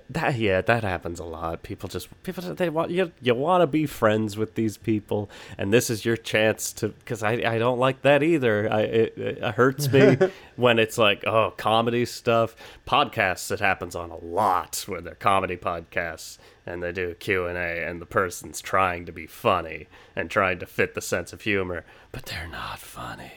[0.08, 1.62] That yeah, that happens a lot.
[1.62, 5.72] People just people they want you you want to be friends with these people, and
[5.72, 6.88] this is your chance to.
[6.88, 8.72] Because I I don't like that either.
[8.72, 10.16] I it, it hurts me
[10.56, 13.50] when it's like oh comedy stuff podcasts.
[13.50, 18.00] It happens on a lot where they're comedy podcasts and they do a Q&A and
[18.00, 22.26] the person's trying to be funny and trying to fit the sense of humor, but
[22.26, 23.32] they're not funny.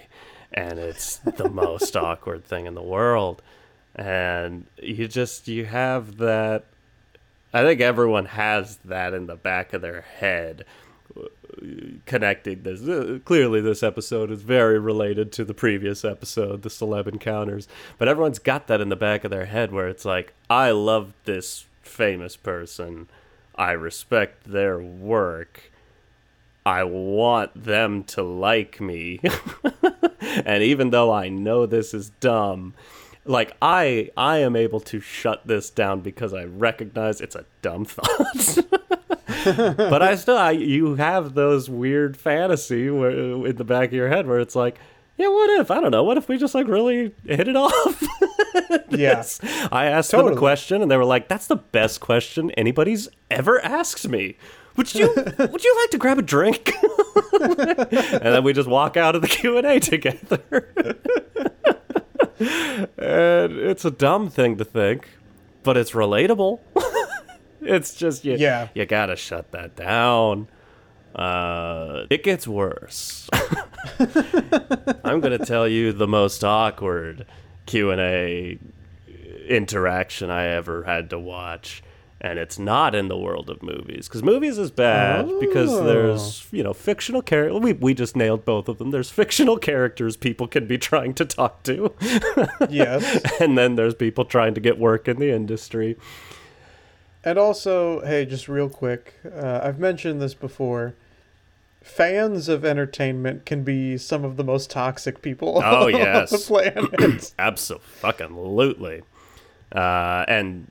[0.54, 3.42] And it's the most awkward thing in the world.
[3.96, 6.66] And you just you have that
[7.54, 10.66] I think everyone has that in the back of their head
[12.06, 12.82] connecting this.
[12.82, 17.68] Uh, clearly, this episode is very related to the previous episode, the celeb encounters.
[18.00, 21.14] But everyone's got that in the back of their head where it's like, I love
[21.26, 23.08] this famous person.
[23.56, 25.72] I respect their work.
[26.66, 29.20] I want them to like me.
[30.46, 32.74] and even though I know this is dumb,
[33.26, 37.86] like I I am able to shut this down because I recognize it's a dumb
[37.86, 38.58] thought.
[39.78, 44.08] but I still, I, you have those weird fantasy where, in the back of your
[44.08, 44.80] head where it's like,
[45.18, 45.70] yeah, what if?
[45.70, 46.04] I don't know.
[46.04, 48.04] What if we just like really hit it off?
[48.90, 49.40] Yes.
[49.72, 53.64] I asked them a question and they were like, that's the best question anybody's ever
[53.64, 54.38] asked me.
[54.76, 56.74] Would you would you like to grab a drink?
[57.34, 60.68] and then we just walk out of the Q&A together.
[62.98, 65.08] and it's a dumb thing to think,
[65.64, 66.60] but it's relatable.
[67.62, 68.70] it's just you, Yeah.
[68.74, 70.48] you gotta shut that down.
[71.16, 73.30] Uh, it gets worse.
[75.04, 77.26] I'm gonna tell you the most awkward
[77.68, 78.58] Q and A
[79.48, 81.84] interaction I ever had to watch,
[82.24, 85.84] and it's not in the world of movies because movies is bad because Oh.
[85.84, 87.60] there's you know fictional characters.
[87.62, 88.92] We we just nailed both of them.
[88.92, 91.94] There's fictional characters people can be trying to talk to,
[92.70, 93.22] yes.
[93.42, 95.98] and then there's people trying to get work in the industry.
[97.26, 100.94] And also, hey, just real quick, uh, I've mentioned this before.
[101.82, 106.30] Fans of entertainment can be some of the most toxic people Oh, on yes.
[106.32, 107.34] the planet.
[107.40, 109.02] Absolutely.
[109.76, 110.68] Uh, and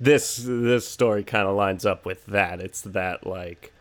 [0.00, 2.60] this this story kind of lines up with that.
[2.60, 3.72] It's that like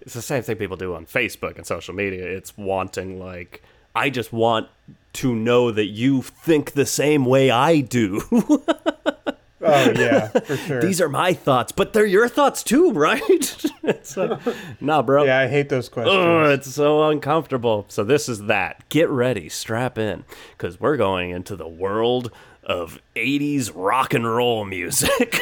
[0.00, 2.24] it's the same thing people do on Facebook and social media.
[2.24, 3.62] It's wanting like
[3.94, 4.68] I just want
[5.14, 8.22] to know that you think the same way I do.
[8.32, 8.64] oh
[9.60, 10.80] yeah, for sure.
[10.80, 13.20] These are my thoughts, but they're your thoughts too, right?
[13.82, 14.40] it's like,
[14.80, 15.24] nah, bro.
[15.24, 16.16] yeah, I hate those questions.
[16.16, 17.86] Ugh, it's so uncomfortable.
[17.88, 18.88] So this is that.
[18.88, 20.24] Get ready, strap in,
[20.56, 22.30] because we're going into the world
[22.68, 25.34] of 80s rock and roll music.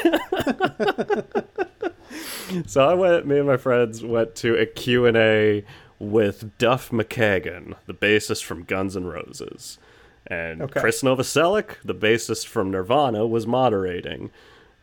[2.67, 5.65] so I went, me and my friends went to a Q&A
[5.99, 9.79] with Duff McKagan, the bassist from Guns N' Roses.
[10.27, 10.81] And Okay.
[10.81, 14.31] Chris Novoselic, the bassist from Nirvana, was moderating.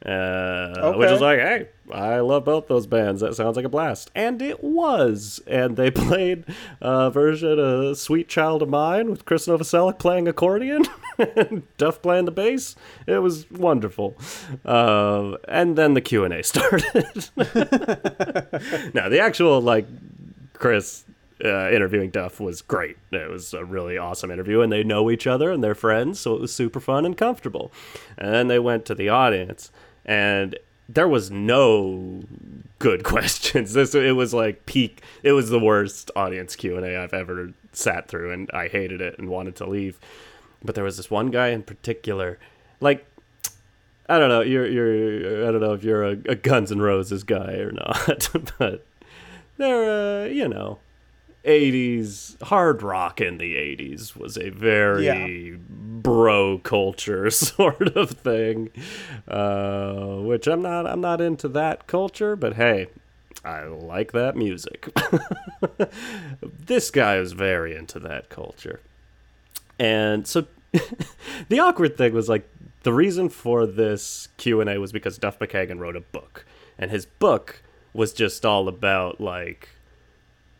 [0.05, 1.13] Uh, Which Okay.
[1.15, 3.21] is like, hey, I love both those bands.
[3.21, 4.11] That sounds like a blast.
[4.13, 5.41] And it was.
[5.47, 6.43] And they played
[6.81, 10.83] a version of Sweet Child of Mine with Chris Novoselic playing accordion
[11.17, 12.75] and Duff playing the bass.
[13.07, 14.15] It was wonderful.
[14.65, 17.29] Uh, and then the Q&A started.
[18.93, 19.85] now, the actual, like,
[20.53, 21.05] Chris
[21.43, 22.97] uh, interviewing Duff was great.
[23.11, 26.35] It was a really awesome interview, and they know each other and they're friends, so
[26.35, 27.71] it was super fun and comfortable.
[28.17, 29.71] And then they went to the audience,
[30.05, 30.57] and
[30.89, 32.23] there was no
[32.79, 33.73] good questions.
[33.73, 35.01] This it was like peak.
[35.23, 39.01] It was the worst audience Q and A I've ever sat through, and I hated
[39.01, 39.99] it and wanted to leave.
[40.63, 42.39] But there was this one guy in particular,
[42.79, 43.05] like
[44.07, 44.41] I don't know.
[44.41, 48.29] You're you're I don't know if you're a, a Guns N' Roses guy or not,
[48.59, 48.85] but
[49.57, 50.79] they're uh, you know
[51.45, 55.03] 80s hard rock in the 80s was a very
[56.03, 58.69] bro culture sort of thing
[59.27, 62.87] uh, which i'm not i'm not into that culture but hey
[63.43, 64.93] i like that music
[66.65, 68.79] this guy is very into that culture
[69.79, 70.45] and so
[71.49, 72.47] the awkward thing was like
[72.83, 76.45] the reason for this q&a was because duff mckagan wrote a book
[76.77, 77.63] and his book
[77.93, 79.69] was just all about like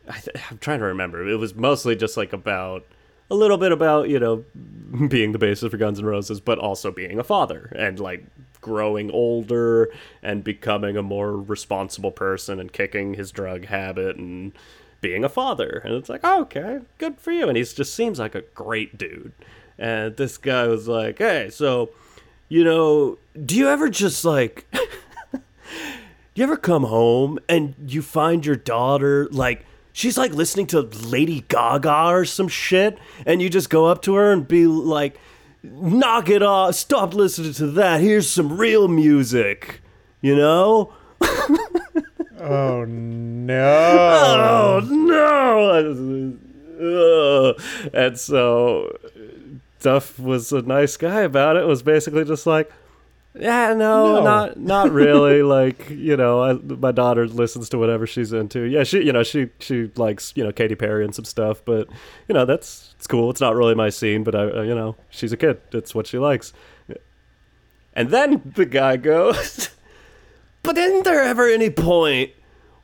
[0.08, 1.26] I I'm trying to remember.
[1.28, 2.84] It was mostly just like about
[3.30, 4.44] a little bit about you know
[5.08, 8.24] being the bassist for Guns N' Roses, but also being a father and like
[8.60, 9.90] growing older
[10.22, 14.52] and becoming a more responsible person and kicking his drug habit and
[15.02, 15.82] being a father.
[15.84, 17.46] And it's like, oh, okay, good for you.
[17.46, 19.32] And he just seems like a great dude.
[19.78, 21.90] And this guy was like, hey, so
[22.48, 25.40] you know, do you ever just like do
[26.34, 31.46] you ever come home and you find your daughter like she's like listening to Lady
[31.48, 35.18] Gaga or some shit and you just go up to her and be like
[35.62, 36.74] knock it off.
[36.74, 38.02] Stop listening to that.
[38.02, 39.80] Here's some real music.
[40.20, 40.92] You know?
[42.46, 43.54] Oh no.
[44.44, 44.80] oh
[46.76, 47.54] no.
[47.94, 48.98] And so
[49.80, 51.66] Duff was a nice guy about it.
[51.66, 52.70] Was basically just like
[53.34, 54.22] yeah, no, No.
[54.22, 55.42] not not really.
[55.58, 58.62] like you know, I, my daughter listens to whatever she's into.
[58.62, 61.88] Yeah, she you know she she likes you know Katy Perry and some stuff, but
[62.28, 63.30] you know that's it's cool.
[63.30, 65.60] It's not really my scene, but I uh, you know she's a kid.
[65.72, 66.52] It's what she likes.
[67.96, 69.70] And then the guy goes,
[70.64, 72.32] but isn't there ever any point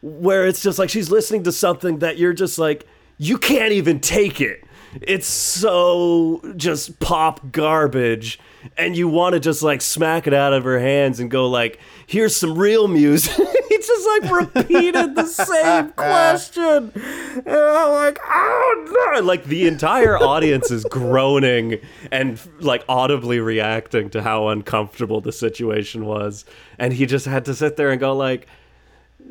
[0.02, 2.86] where it's just like she's listening to something that you're just like
[3.18, 4.64] you can't even take it.
[5.02, 8.38] It's so just pop garbage
[8.76, 11.78] and you want to just like smack it out of her hands and go like
[12.06, 13.34] here's some real music.
[13.68, 16.92] he just like repeated the same question.
[16.94, 21.78] And I'm like, "Oh no." Like the entire audience is groaning
[22.10, 26.44] and like audibly reacting to how uncomfortable the situation was
[26.78, 28.46] and he just had to sit there and go like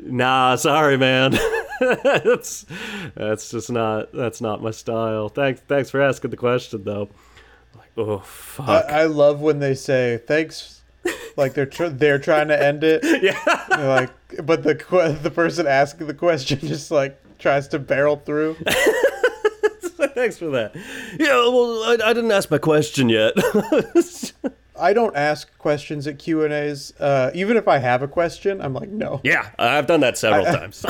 [0.02, 1.32] Nah, sorry, man.
[1.80, 2.64] that's
[3.14, 5.28] that's just not that's not my style.
[5.28, 7.08] Thanks thanks for asking the question though.
[8.00, 8.68] Oh fuck.
[8.90, 10.80] I, I love when they say thanks,
[11.36, 13.02] like they're tr- they're trying to end it.
[13.22, 13.64] yeah.
[13.68, 14.10] They're like,
[14.46, 18.54] but the que- the person asking the question just like tries to barrel through.
[20.14, 20.72] thanks for that.
[21.18, 23.32] Yeah, well, I, I didn't ask my question yet.
[24.78, 26.94] I don't ask questions at Q and A's.
[26.98, 29.20] Uh, even if I have a question, I'm like, no.
[29.24, 30.84] yeah, I've done that several times.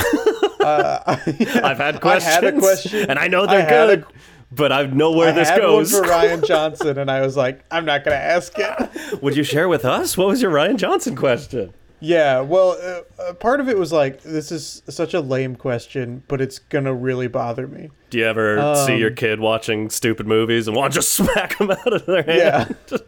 [0.61, 2.25] Uh, I've had questions.
[2.27, 3.11] I had a question.
[3.11, 4.07] and I know they're a- good,
[4.53, 5.93] but I know where I this had goes.
[5.93, 9.23] one for Rian Johnson, and I was like, I'm not gonna ask it.
[9.23, 10.17] Would you share with us?
[10.17, 11.73] What was your Rian Johnson question?
[12.03, 16.23] Yeah, well, uh, uh, part of it was like, this is such a lame question,
[16.29, 17.91] but it's gonna really bother me.
[18.09, 21.59] Do you ever see Um, your kid watching stupid movies and want to just smack
[21.59, 22.75] them out of their hand?
[22.91, 23.03] Yeah.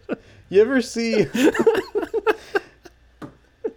[0.51, 1.27] you ever see?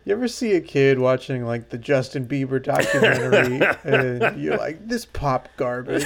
[0.04, 5.06] you ever see a kid watching like the Justin Bieber documentary, and you're like, this
[5.06, 6.06] pop garbage.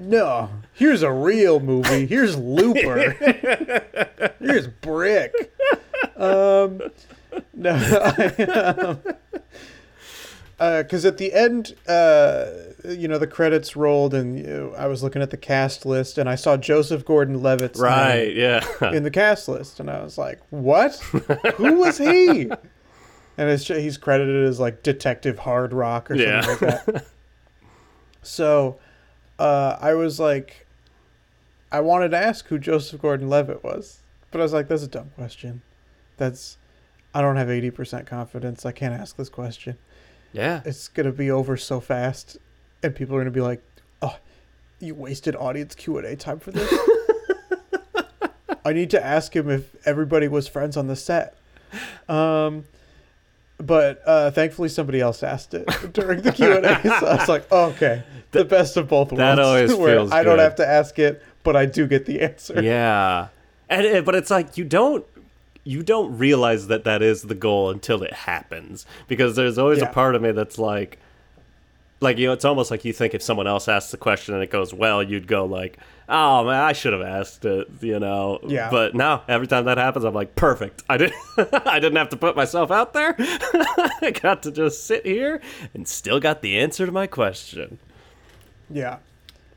[0.00, 2.06] No, here's a real movie.
[2.06, 3.10] Here's Looper.
[4.40, 5.32] Here's Brick.
[6.16, 6.80] Um,
[7.54, 8.98] no,
[10.58, 12.46] because at the end, uh,
[12.84, 16.16] you know, the credits rolled, and you know, I was looking at the cast list,
[16.18, 18.64] and I saw Joseph Gordon-Levitt's name Right, yeah.
[18.92, 20.94] in the cast list, and I was like, "What?
[21.56, 22.50] Who was he?"
[23.38, 26.46] And it's ju- he's credited as like Detective Hard Rock or something Yeah.
[26.46, 27.06] like that.
[28.22, 28.78] So,
[29.38, 30.66] uh, I was like,
[31.70, 35.10] I wanted to ask who Joseph Gordon-Levitt was, but I was like, "That's a dumb
[35.14, 35.62] question.
[36.16, 36.58] That's
[37.14, 38.64] I don't have eighty percent confidence.
[38.64, 39.78] I can't ask this question.
[40.32, 40.62] Yeah.
[40.64, 42.38] It's gonna be over so fast,
[42.82, 43.62] and people are gonna be like,
[44.02, 44.16] oh."
[44.78, 46.70] You wasted audience Q and A time for this.
[48.66, 51.34] I need to ask him if everybody was friends on the set.
[52.10, 52.64] Um,
[53.58, 57.28] but uh, thankfully somebody else asked it during the Q and A, so I was
[57.28, 58.02] like, oh, okay,
[58.32, 59.18] the best of both worlds.
[59.18, 60.42] That always feels I don't good.
[60.42, 62.60] have to ask it, but I do get the answer.
[62.62, 63.28] yeah
[63.68, 65.04] and it, but it's like you don't
[65.64, 69.90] you don't realize that that is the goal until it happens because there's always Yeah.
[69.90, 70.98] a part of me that's like
[72.00, 74.42] like you know it's almost like you think if someone else asks the question and
[74.42, 75.78] it goes well you'd go like
[76.08, 78.70] oh man i should have asked it you know Yeah.
[78.70, 81.14] but now every time that happens i'm like perfect i didn't
[81.66, 85.40] i didn't have to put myself out there i got to just sit here
[85.74, 87.78] and still got the answer to my question
[88.70, 88.98] Yeah.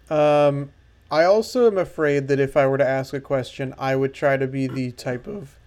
[0.10, 0.72] Um,
[1.12, 4.38] I also am afraid that if I were to ask a question, I would try
[4.38, 5.58] to be the type of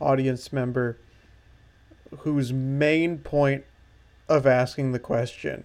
[0.00, 0.96] audience member
[2.18, 3.64] whose main point
[4.28, 5.64] of asking the question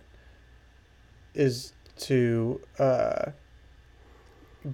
[1.35, 3.31] is to uh,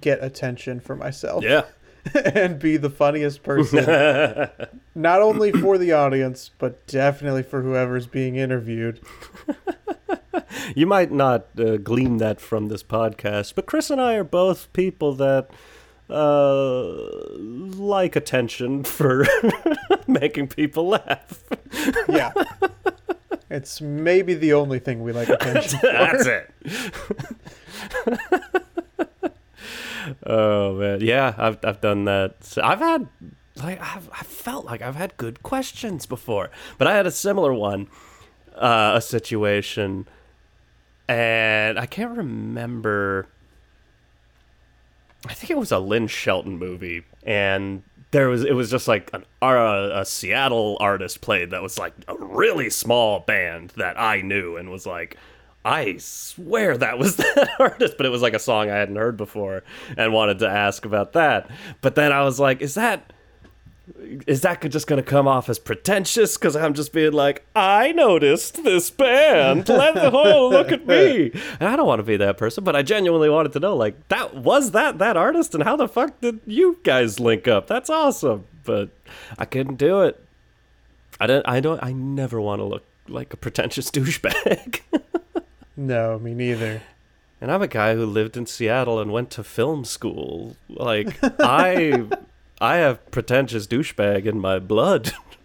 [0.00, 1.64] get attention for myself yeah
[2.14, 3.84] and be the funniest person,
[4.94, 9.00] not only for the audience, but definitely for whoever's being interviewed.
[10.74, 14.72] You might not uh, glean that from this podcast, but Chris and I are both
[14.72, 15.50] people that
[16.08, 19.26] uh, like attention for
[20.06, 21.42] making people laugh.
[22.08, 22.32] Yeah.
[23.52, 25.92] It's maybe the only thing we like attention for.
[25.92, 26.50] That's it.
[30.26, 32.42] oh man, yeah, I've I've done that.
[32.44, 33.08] So I've had
[33.56, 37.52] like I've I felt like I've had good questions before, but I had a similar
[37.52, 37.88] one,
[38.56, 40.08] uh, a situation,
[41.06, 43.28] and I can't remember.
[45.28, 47.82] I think it was a Lynn Shelton movie, and
[48.12, 51.94] there was it was just like an uh, a Seattle artist played that was like
[52.06, 55.16] a really small band that I knew and was like.
[55.64, 59.16] I swear that was that artist, but it was like a song I hadn't heard
[59.16, 59.62] before
[59.96, 61.48] and wanted to ask about that.
[61.82, 63.12] But then I was like, is that
[64.26, 67.92] is that just going to come off as pretentious because I'm just being like, I
[67.92, 69.68] noticed this band.
[69.68, 71.30] Let the whole look at me.
[71.58, 74.08] And I don't want to be that person, but I genuinely wanted to know, like,
[74.08, 77.66] that was that that artist, and how the fuck did you guys link up?
[77.66, 78.44] That's awesome.
[78.64, 78.90] But
[79.38, 80.24] I couldn't do it.
[81.18, 81.46] I don't.
[81.48, 81.82] I don't.
[81.82, 84.80] I never want to look like a pretentious douchebag.
[85.74, 86.82] No, me neither.
[87.40, 90.56] And I'm a guy who lived in Seattle and went to film school.
[90.68, 92.04] Like I
[92.62, 95.12] I have pretentious douchebag in my blood.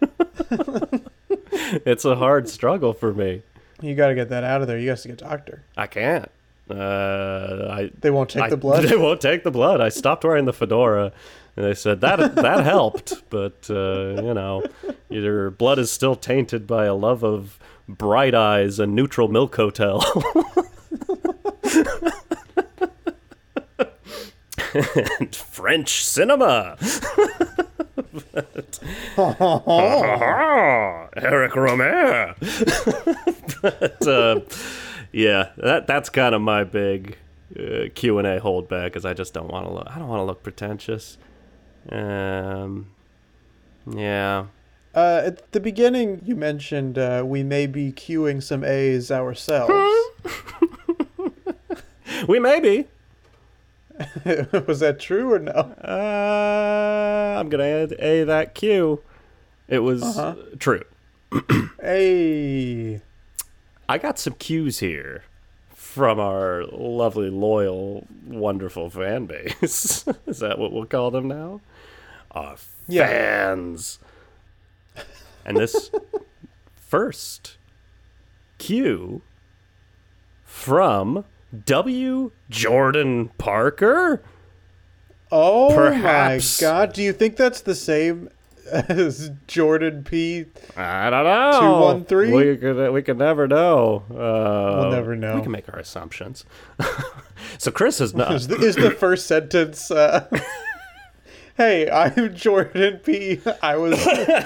[1.84, 3.42] it's a hard struggle for me.
[3.82, 4.78] You got to get that out of there.
[4.78, 5.64] You got to get a doctor.
[5.76, 6.30] I can't.
[6.70, 8.84] Uh, I They won't take I- the blood.
[8.88, 9.80] They won't take the blood.
[9.80, 11.12] I stopped wearing the fedora,
[11.56, 13.14] and they said that that helped.
[13.30, 14.62] But uh, you know,
[15.08, 17.58] your blood is still tainted by a love of
[17.88, 20.04] bright eyes and neutral milk hotel.
[25.32, 26.76] French cinema.
[28.32, 28.78] But-
[31.16, 32.34] Eric Rohmer.
[33.62, 34.40] but uh,
[35.12, 37.16] yeah, that that's kind of my big
[37.58, 39.86] uh, Q and A holdback, because I just don't want to look.
[39.88, 41.18] I don't want to look pretentious.
[41.90, 42.88] Um,
[43.90, 44.46] yeah.
[44.94, 49.72] Uh, at the beginning, you mentioned uh, we may be queuing some A's ourselves.
[52.26, 52.86] We may be.
[54.66, 55.52] Was that true or no?
[55.52, 59.00] Uh, I'm gonna add a that Q.
[59.68, 60.34] It was Uh-huh.
[60.58, 60.84] true.
[61.80, 63.00] Hey.
[63.88, 65.24] I got some cues here
[65.70, 70.06] from our lovely, loyal, wonderful fan base.
[70.26, 71.60] Is that what we'll call them now?
[72.32, 73.06] Our Yeah.
[73.06, 73.98] fans.
[75.46, 75.90] And this
[76.76, 77.56] first
[78.58, 79.22] cue
[80.44, 81.24] from
[81.64, 82.30] W.
[82.50, 84.22] Jordan Parker.
[85.30, 86.60] Oh Perhaps.
[86.60, 86.92] my god.
[86.92, 88.30] Do you think that's the same
[88.70, 90.46] as Jordan P?
[90.76, 91.60] I don't know.
[91.60, 92.34] 213?
[92.34, 94.04] We could we could never know.
[94.10, 95.36] Uh, We'll never know.
[95.36, 96.44] We can make our assumptions.
[97.58, 98.32] so Chris is not.
[98.34, 99.90] Is the, is the first sentence.
[99.90, 100.28] Uh,
[101.56, 103.40] hey, I'm Jordan P.
[103.62, 103.98] I was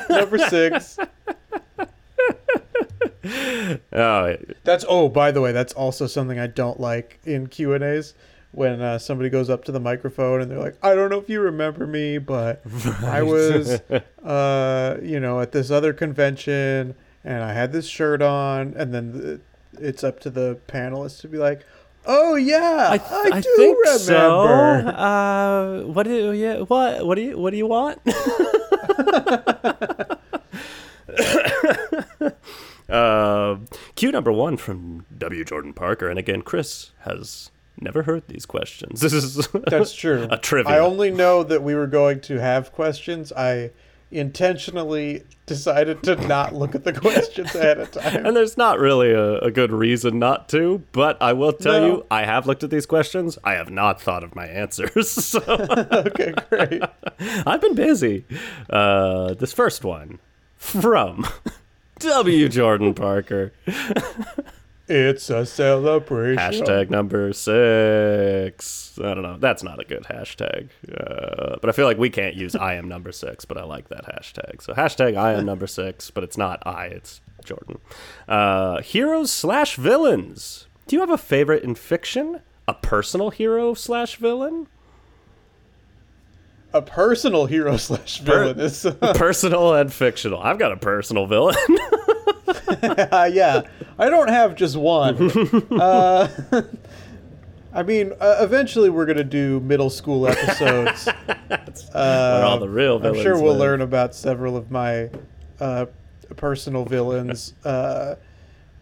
[0.09, 0.99] number six.
[3.93, 7.85] Oh, That's oh, by the way, that's also something I don't like in Q and
[7.85, 8.15] A's
[8.53, 11.29] when uh, somebody goes up to the microphone and they're like, "I don't know if
[11.29, 12.63] you remember me, but
[13.03, 13.81] I was,
[14.25, 16.95] uh, you know, at this other convention
[17.25, 19.41] and I had this shirt on," and then
[19.79, 21.65] it's up to the panelists to be like,
[22.05, 23.01] "Oh yeah, I,
[23.33, 24.41] I, do think remember." so.
[24.89, 26.31] Uh, what do you?
[26.33, 27.07] Yeah, what?
[27.07, 27.39] What do you?
[27.39, 28.01] What do you want?
[32.93, 33.57] uh,
[33.97, 35.45] cue number one from W.
[35.45, 39.01] Jordan Parker, and again, Chris has never heard these questions.
[39.03, 40.29] This is That's true.
[40.31, 40.73] a trivia.
[40.75, 43.33] I only know that we were going to have questions.
[43.33, 43.71] I
[44.11, 48.27] intentionally decided to not look at the questions ahead of time.
[48.27, 51.87] And there's not really a, a good reason not to, but I will tell No.
[51.87, 53.39] you, I have looked at these questions.
[53.43, 55.11] I have not thought of my answers.
[55.33, 56.83] So okay, great.
[57.47, 58.27] I've been busy.
[58.69, 60.19] Uh, this first one
[60.57, 61.27] from
[62.03, 62.49] W.
[62.49, 63.53] Jordan Parker.
[64.89, 66.39] It's a celebration.
[66.39, 68.99] Hashtag number six.
[68.99, 69.39] I don't know.
[69.39, 70.69] That's not a good hashtag.
[70.91, 73.89] Uh, but I feel like we can't use I am number six, but I like
[73.89, 74.61] that hashtag.
[74.61, 77.79] So hashtag I am number six, but it's not I, it's Jordan.
[78.29, 80.67] Uh, heroes slash villains.
[80.89, 82.41] Do you have a favorite in fiction?
[82.69, 84.67] A personal hero slash villain?
[86.75, 88.87] A personal hero slash villain is.
[89.01, 90.41] personal and fictional.
[90.41, 91.57] I've got a personal villain.
[92.49, 93.63] Uh, yeah,
[93.99, 95.31] I don't have just one.
[95.73, 96.29] uh,
[97.75, 101.09] I mean, uh, eventually we're gonna do middle school episodes.
[101.95, 103.19] All the real villains.
[103.19, 103.61] I'm sure we'll live.
[103.61, 105.11] learn about several of my
[105.61, 105.87] uh,
[106.37, 108.17] personal villains uh,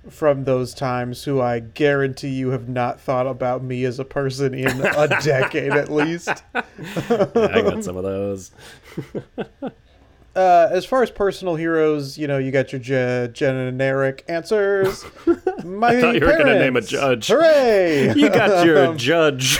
[0.08, 4.54] from those times, who I guarantee you have not thought about me as a person
[4.54, 6.30] in a decade at least.
[6.54, 8.50] I got some of those.
[10.36, 15.04] Uh, as far as personal heroes, you know, you got your ge- generic answers.
[15.64, 17.26] My thought you were gonna name a judge.
[17.26, 18.14] Hooray!
[18.14, 19.58] You got your Um, judge.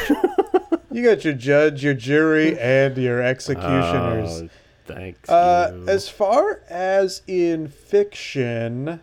[0.93, 4.43] You got your judge, your jury, and your executioners.
[4.43, 4.49] Oh,
[4.87, 5.29] thanks.
[5.29, 5.89] uh, you.
[5.89, 9.01] as far as in fiction,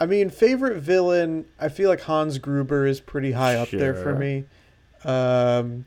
[0.00, 4.14] I mean, favorite villain, I feel like Hans Gruber is pretty high up there for
[4.14, 4.44] me.
[5.04, 5.84] Um,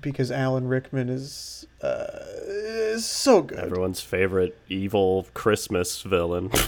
[0.00, 2.06] because Alan Rickman is, uh,
[2.48, 3.58] is so good.
[3.58, 6.50] Everyone's favorite evil Christmas villain.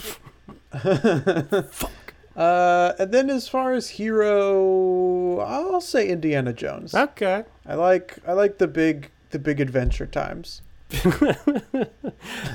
[2.36, 6.92] Uh, and then as far as hero, I'll say Indiana Jones.
[6.92, 7.44] okay.
[7.64, 10.60] I like I like the big the big adventure times.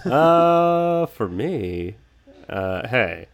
[0.05, 1.95] Uh, for me,
[2.49, 3.27] uh, hey,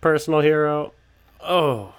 [0.00, 0.92] personal hero.
[1.40, 1.94] Oh,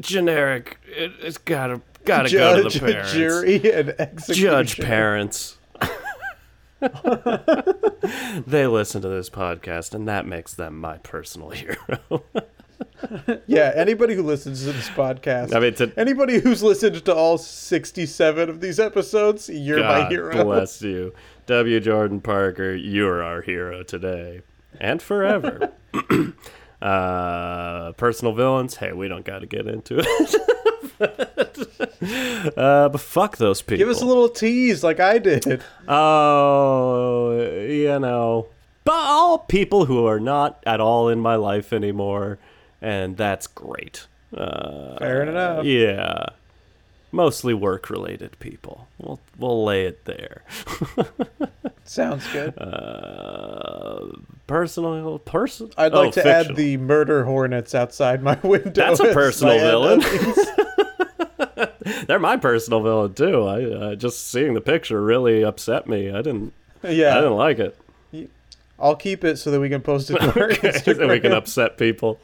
[0.00, 0.78] generic.
[0.86, 3.12] It, it's gotta gotta go to the parents.
[3.12, 4.50] jury, and executioner.
[4.50, 5.58] Judge parents.
[8.46, 11.78] they listen to this podcast, and that makes them my personal hero.
[13.46, 17.38] Yeah, anybody who listens to this podcast, I mean, to anybody who's listened to all
[17.38, 20.44] sixty-seven of these episodes, you're my God hero.
[20.44, 21.14] bless you,
[21.46, 21.80] W.
[21.80, 22.74] Jordan Parker.
[22.74, 24.42] You're our hero today
[24.80, 25.72] and forever.
[26.80, 28.76] uh, personal villains.
[28.76, 30.34] Hey, we don't got to get into it.
[32.56, 33.78] uh, but fuck those people.
[33.78, 35.62] Give us a little tease, like I did.
[35.86, 38.48] Oh, you know,
[38.84, 42.38] but all people who are not at all in my life anymore,
[42.80, 44.06] and that's great.
[44.36, 45.64] Uh, Fair enough.
[45.64, 46.26] Yeah,
[47.12, 48.88] mostly work-related people.
[48.98, 50.42] We'll we'll lay it there.
[51.84, 52.56] Sounds good.
[52.58, 54.08] Uh,
[54.46, 55.70] personal person.
[55.78, 56.50] I'd oh, like to fictional.
[56.50, 58.70] add the murder hornets outside my window.
[58.70, 60.00] That's a personal villain.
[62.06, 63.44] They're my personal villain too.
[63.44, 66.10] I uh, just seeing the picture really upset me.
[66.10, 66.52] I didn't.
[66.82, 67.76] Yeah, I didn't like it.
[68.80, 70.96] I'll keep it so that we can post it to our Okay, Instagram.
[70.96, 72.20] so we can upset people.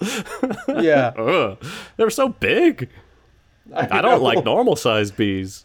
[0.68, 1.58] yeah, Ugh,
[1.96, 2.88] they're so big.
[3.74, 5.64] I don't like normal sized bees.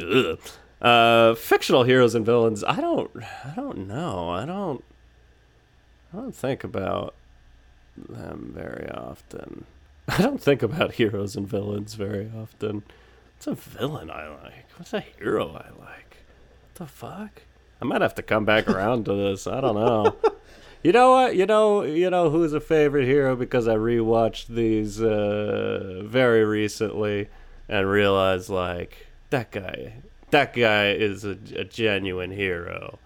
[0.00, 0.38] Ugh.
[0.80, 2.62] Uh, fictional heroes and villains.
[2.62, 3.10] I don't.
[3.44, 4.28] I don't know.
[4.28, 4.84] I don't.
[6.12, 7.14] I don't think about
[7.96, 9.64] them very often.
[10.08, 12.82] I don't think about heroes and villains very often.
[13.34, 14.66] What's a villain I like?
[14.76, 16.16] What's a hero I like?
[16.62, 17.42] What the fuck?
[17.80, 19.46] I might have to come back around to this.
[19.46, 20.16] I don't know.
[20.86, 21.34] You know what?
[21.34, 27.26] You know, you know who's a favorite hero because I rewatched these uh, very recently
[27.68, 29.94] and realized like that guy,
[30.30, 33.00] that guy is a, a genuine hero.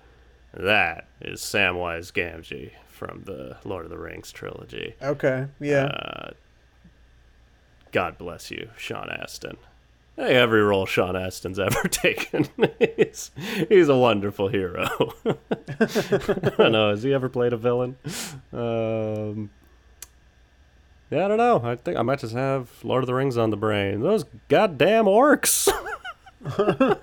[0.53, 4.95] That is Samwise Gamgee from the Lord of the Rings trilogy.
[5.01, 5.47] Okay.
[5.59, 5.85] Yeah.
[5.85, 6.31] Uh,
[7.93, 9.57] God bless you, Sean Astin.
[10.21, 12.47] Hey, every role Sean Astin's ever taken,
[12.79, 13.31] he's,
[13.71, 14.87] he's a wonderful hero.
[15.25, 16.91] I don't know.
[16.91, 17.97] Has he ever played a villain?
[18.53, 19.49] Um,
[21.11, 21.63] yeah, I don't know.
[21.65, 24.03] I think I might just have Lord of the Rings on the brain.
[24.03, 25.73] Those goddamn orcs.
[26.45, 26.99] I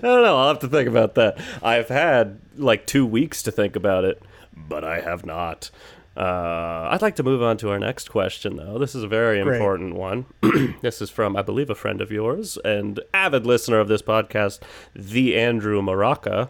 [0.00, 0.38] don't know.
[0.38, 1.38] I'll have to think about that.
[1.62, 4.22] I've had like two weeks to think about it,
[4.56, 5.70] but I have not.
[6.18, 8.76] Uh, I'd like to move on to our next question, though.
[8.76, 9.54] This is a very Great.
[9.54, 10.26] important one.
[10.82, 14.58] this is from, I believe, a friend of yours and avid listener of this podcast,
[14.96, 16.48] the Andrew Maraca.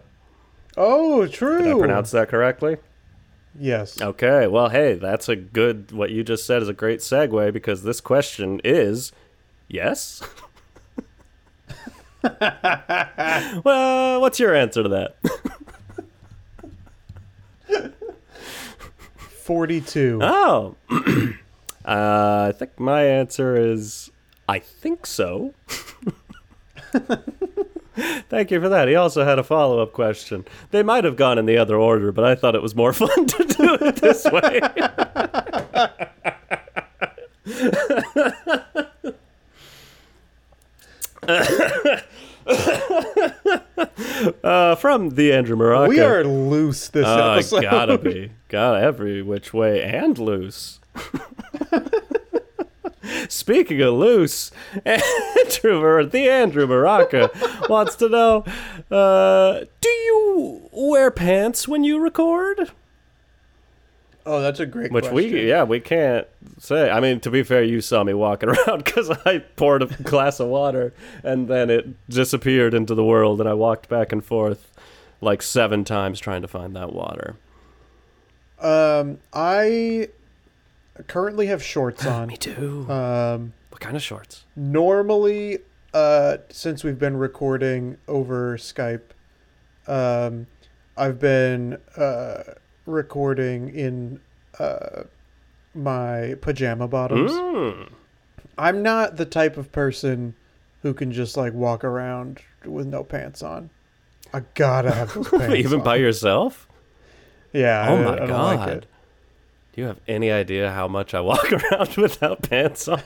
[0.78, 1.62] oh, true.
[1.64, 2.78] Did I pronounce that correctly?
[3.60, 4.00] Yes.
[4.00, 5.92] Okay, well, hey, that's a good.
[5.92, 9.12] What you just said is a great segue because this question is
[9.68, 10.22] yes.
[13.64, 15.16] well, what's your answer to that?
[19.49, 20.18] 42.
[20.20, 24.11] Oh, uh, I think my answer is
[24.46, 25.55] I think so.
[28.28, 28.88] Thank you for that.
[28.88, 30.44] He also had a follow up question.
[30.70, 33.24] They might have gone in the other order, but I thought it was more fun
[33.26, 34.61] to do it this way.
[44.99, 45.88] uh, from the Andrew Morocco.
[45.88, 47.62] we are loose this Oh, episode.
[47.62, 48.30] gotta be.
[48.49, 50.80] Gotta every which way and loose.
[53.28, 54.51] Speaking of loose,
[54.84, 57.30] Andrew, the Andrew Baraka
[57.68, 58.44] wants to know:
[58.90, 62.70] uh, Do you wear pants when you record?
[64.31, 64.95] Oh, that's a great question.
[65.14, 65.33] Which question.
[65.33, 66.26] we, yeah, we can't
[66.59, 66.91] say.
[66.91, 70.39] I mean, to be fair, you saw me walking around because I poured a glass
[70.39, 70.93] of water
[71.24, 74.70] and then it disappeared into the world, and I walked back and forth
[75.22, 77.37] like seven times trying to find that water.
[78.61, 80.11] Um, I
[81.07, 82.29] currently have shorts on.
[82.29, 82.87] Me too.
[82.91, 84.45] Um, what kind of shorts?
[84.55, 85.61] normally,
[85.95, 89.11] uh, since we've been recording over Skype,
[89.87, 90.49] um,
[90.99, 92.43] I've been uh,
[92.89, 94.20] recording in
[94.59, 95.03] uh,
[95.74, 97.30] my pajama bottoms.
[97.30, 97.91] Mm.
[98.57, 100.34] I'm not the type of person
[100.82, 103.70] who can just like walk around with no pants on.
[104.32, 105.55] I gotta have those pants.
[105.55, 105.84] Even on.
[105.84, 106.66] by yourself?
[107.53, 107.86] yeah.
[107.89, 108.59] Oh I- my I god.
[108.68, 108.84] like.
[109.72, 113.01] Do you have any idea how much I walk around without pants on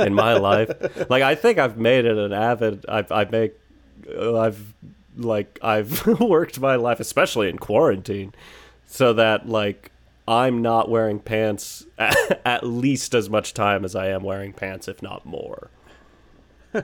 [0.00, 0.68] in my life?
[1.08, 3.52] Like I think I've made it an avid I've I make
[4.18, 4.74] I've
[5.16, 8.34] like I've worked my life especially in quarantine
[8.90, 9.92] so that like
[10.26, 15.00] I'm not wearing pants at, least as much time as I am wearing pants if
[15.00, 15.70] not more.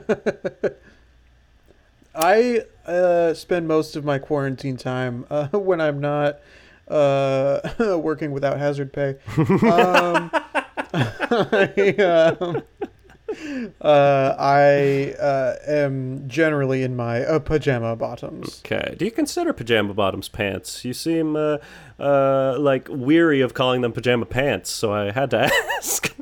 [2.15, 6.39] I uh, spend most of my quarantine time uh, when I'm not
[6.87, 7.59] uh,
[8.01, 9.17] working without hazard pay.
[9.37, 10.31] Um,
[10.93, 12.63] I, um,
[13.81, 18.61] uh, I uh, am generally in my uh, pajama bottoms.
[18.65, 18.95] Okay.
[18.97, 20.85] Do you consider pajama bottoms pants?
[20.85, 21.35] You seem
[21.99, 25.37] uh, like weary of calling them pajama pants, so I had to
[25.77, 26.13] ask.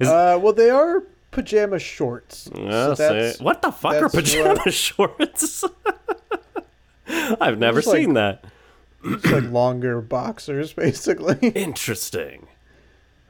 [0.00, 2.48] Is- Uh, well, they are pajama shorts.
[2.54, 5.64] So that's, what the fuck are pajama what- shorts?
[7.40, 8.44] I've never Just like- seen that.
[9.04, 11.48] it's like longer boxers, basically.
[11.48, 12.46] Interesting.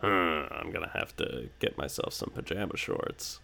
[0.00, 3.40] Hmm, I'm gonna have to get myself some pajama shorts.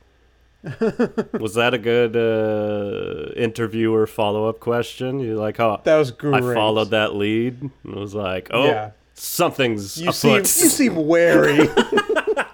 [1.40, 5.18] Was that a good uh, interviewer follow up question?
[5.20, 6.42] You like, oh, That was great.
[6.42, 8.90] I followed that lead and was like, oh, Yeah.
[9.14, 11.68] something's You seem you seem wary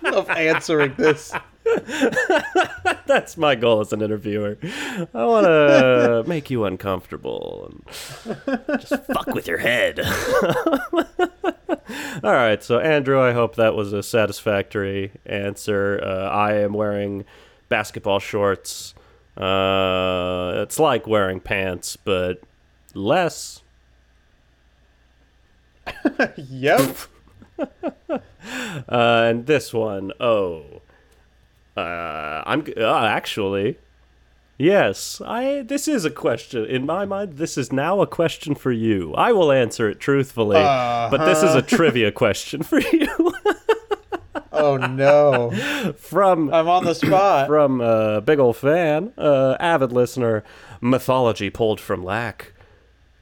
[0.04, 1.32] of answering this.
[3.06, 4.56] That's my goal as an interviewer.
[5.12, 7.72] I want to make you uncomfortable
[8.36, 10.00] and just fuck with your head.
[12.22, 16.00] All right, so Andrew, I hope that was a satisfactory answer.
[16.02, 17.24] Uh, I am wearing
[17.68, 18.94] basketball shorts.
[19.36, 22.40] Uh, it's like wearing pants, but
[22.94, 23.62] less.
[26.36, 26.96] Yep.
[28.88, 30.80] Uh, and this one, oh,
[31.76, 33.76] uh, I'm uh, actually,
[34.56, 35.20] yes.
[35.24, 37.38] I this is a question in my mind.
[37.38, 39.12] This is now a question for you.
[39.14, 43.08] I will answer it truthfully, but this is a trivia question for you
[44.56, 45.50] Oh no.
[45.96, 47.46] from I'm on the spot.
[47.48, 50.44] from a big old fan, uh, avid listener,
[50.80, 52.52] mythology pulled from lack.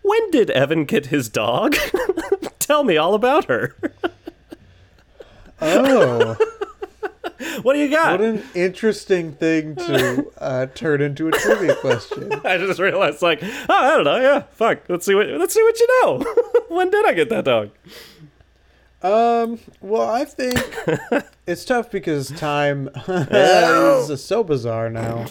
[0.03, 1.77] When did Evan get his dog?
[2.59, 3.75] Tell me all about her.
[5.61, 6.37] Oh,
[7.63, 8.21] What do you got?
[8.21, 12.33] what an interesting thing to uh, turn into a trivia question.
[12.45, 14.21] I just realized, like, oh, I don't know.
[14.21, 14.81] Yeah, fuck.
[14.89, 16.35] Let's see what let's see what you know.
[16.69, 17.71] when did I get that dog?
[19.05, 20.59] Um, well, I think
[21.47, 25.27] it's tough because time is so bizarre now.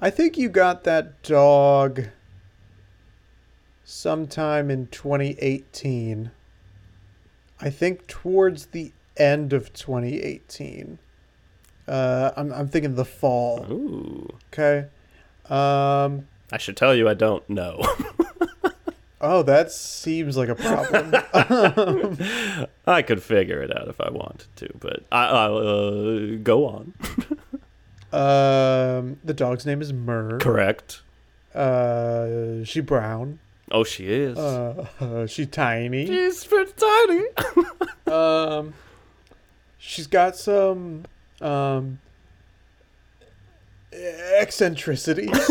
[0.00, 2.06] I think you got that dog
[3.84, 6.30] sometime in 2018.
[7.60, 10.98] I think towards the end of 2018.
[11.86, 13.66] Uh, I'm I'm thinking the fall.
[13.70, 14.86] Ooh, Okay.
[15.50, 16.26] Um.
[16.50, 17.84] I should tell you, I don't know.
[19.20, 21.14] Oh, that seems like a problem.
[22.86, 26.92] I could figure it out if I wanted to, but I, I'll uh, go on.
[28.12, 30.38] um, the dog's name is Mur.
[30.38, 31.00] Correct.
[31.54, 33.38] Uh, she brown.
[33.70, 34.36] Oh, she is.
[34.36, 36.06] Uh, she tiny.
[36.06, 37.24] She's pretty tiny.
[38.06, 38.74] Um,
[39.78, 41.04] she's got some
[41.40, 41.98] um
[43.92, 45.50] eccentricities.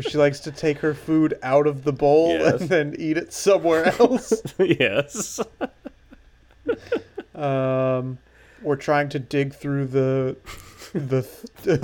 [0.00, 2.60] She likes to take her food out of the bowl Yes.
[2.60, 4.32] and then eat it somewhere else.
[4.58, 5.40] yes.
[7.34, 8.18] um,
[8.62, 10.36] we're trying to dig through the
[10.94, 11.26] the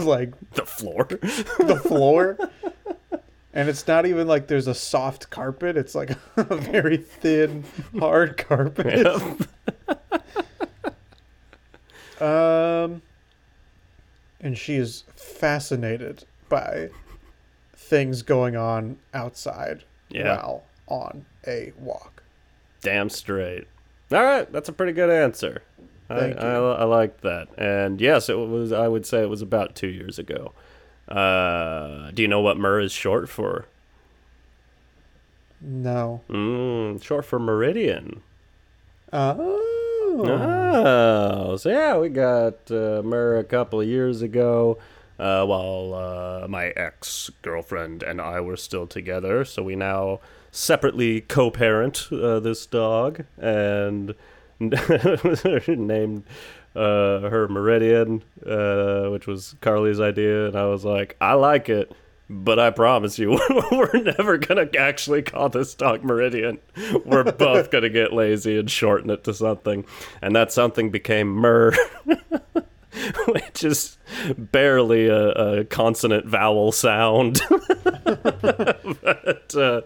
[0.04, 1.04] like The floor.
[1.08, 2.38] the floor.
[3.52, 5.76] And it's not even like there's a soft carpet.
[5.76, 7.64] It's like a very thin,
[7.98, 9.06] hard carpet.
[9.06, 9.48] Yep.
[12.20, 13.02] Um,
[14.40, 16.90] and she is fascinated by
[17.84, 20.36] things going on outside Yeah.
[20.36, 22.22] while on a walk.
[22.80, 23.66] Damn straight.
[24.12, 25.62] All right, that's a pretty good answer.
[26.08, 26.64] Thank I, you.
[26.66, 27.48] I, I like that.
[27.56, 28.72] And yes, it was.
[28.72, 30.52] I would say it was about two years ago.
[31.08, 33.66] Uh, do you know what MER is short for?
[35.60, 36.20] No.
[36.28, 38.22] Mm, short for Meridian.
[39.12, 39.60] Oh.
[40.16, 44.78] Oh, so yeah, we got uh, Mer a couple of years ago
[45.18, 49.44] uh, while uh, my ex girlfriend and I were still together.
[49.44, 54.14] So we now separately co parent uh, this dog and
[54.60, 56.24] named
[56.76, 60.46] uh, her Meridian, uh, which was Carly's idea.
[60.46, 61.92] And I was like, I like it.
[62.30, 63.38] But I promise you,
[63.70, 66.58] we're never gonna actually call this dog Meridian.
[67.04, 69.84] We're both gonna get lazy and shorten it to something,
[70.22, 71.74] and that something became Mur,
[73.28, 73.98] which is
[74.36, 77.40] barely a, a consonant vowel sound.
[78.04, 79.80] but uh,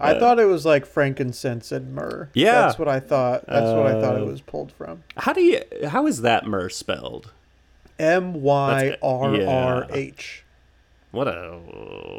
[0.00, 2.30] I thought it was like frankincense and myrrh.
[2.34, 2.52] Yeah.
[2.62, 3.46] That's what I thought.
[3.46, 5.02] That's what I thought it Uh, was pulled from.
[5.16, 5.60] how do you?
[5.88, 7.32] How is that myrrh spelled?
[7.98, 10.44] M Y R R H.
[11.12, 11.52] What a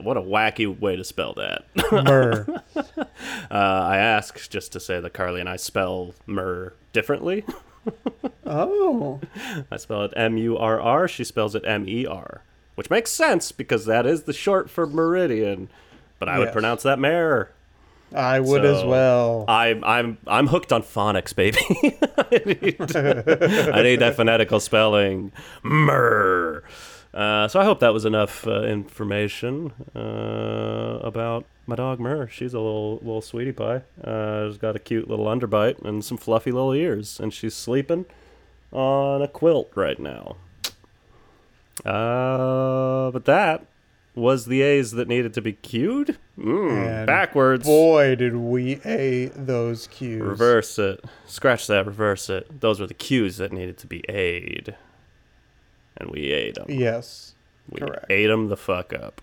[0.04, 1.66] what a wacky way to spell that.
[1.92, 2.48] Myrrh.
[2.76, 2.84] Uh,
[3.52, 7.44] I ask just to say that Carly and I spell myrrh differently.
[8.46, 9.20] Oh.
[9.72, 11.08] I spell it M U R R.
[11.08, 12.44] She spells it M E R,
[12.76, 15.70] which makes sense because that is the short for meridian.
[16.20, 17.52] But I would pronounce that mare.
[18.16, 19.46] I would as well.
[19.48, 21.60] I, I'm I'm hooked on phonics, baby.
[22.18, 22.78] I, need,
[23.76, 25.32] I need that phonetical spelling.
[25.62, 26.64] Mer.
[27.18, 32.28] Uh, so I hope that was enough uh, information uh, about my dog Mer.
[32.28, 33.82] She's a little little sweetie pie.
[34.04, 38.06] Uh, she's got a cute little underbite and some fluffy little ears, and she's sleeping
[38.72, 40.36] on a quilt right now.
[41.84, 43.66] Uh, but that
[44.14, 46.20] was the A's that needed to be cued.
[46.38, 47.66] Mm, backwards.
[47.66, 50.22] Boy, did we A those cues.
[50.22, 51.04] Reverse it.
[51.26, 52.62] Scratch that, reverse it.
[52.62, 54.76] Those were the cues that needed to be A'd.
[55.98, 56.66] And we ate them.
[56.70, 57.34] Yes.
[57.70, 58.06] we correct.
[58.10, 59.22] ate them the fuck up.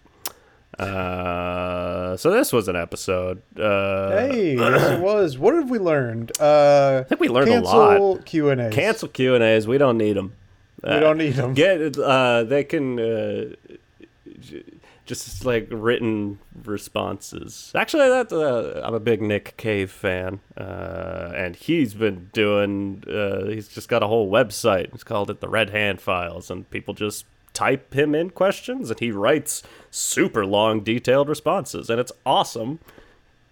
[0.78, 3.42] Uh, so this was an episode.
[3.58, 5.38] Uh, Hey, yes it was.
[5.38, 6.32] What have we learned?
[6.40, 7.90] Uh, I think we learned a lot.
[7.90, 8.70] cancel Q and A.
[8.70, 9.66] Cancel Q and A's.
[9.68, 10.34] We don't need them.
[10.82, 11.54] We don't need them.
[11.54, 13.44] Get uh, they can uh,
[14.40, 14.64] j-
[15.07, 17.70] just like written responses.
[17.74, 23.05] Actually, that uh, I'm a big Nick Cave fan, uh, and he's been doing.
[23.09, 24.92] Uh, he's just got a whole website.
[24.92, 28.98] He's called it the Red Hand Files, and people just type him in questions, and
[28.98, 32.80] he writes super long, detailed responses, and it's awesome.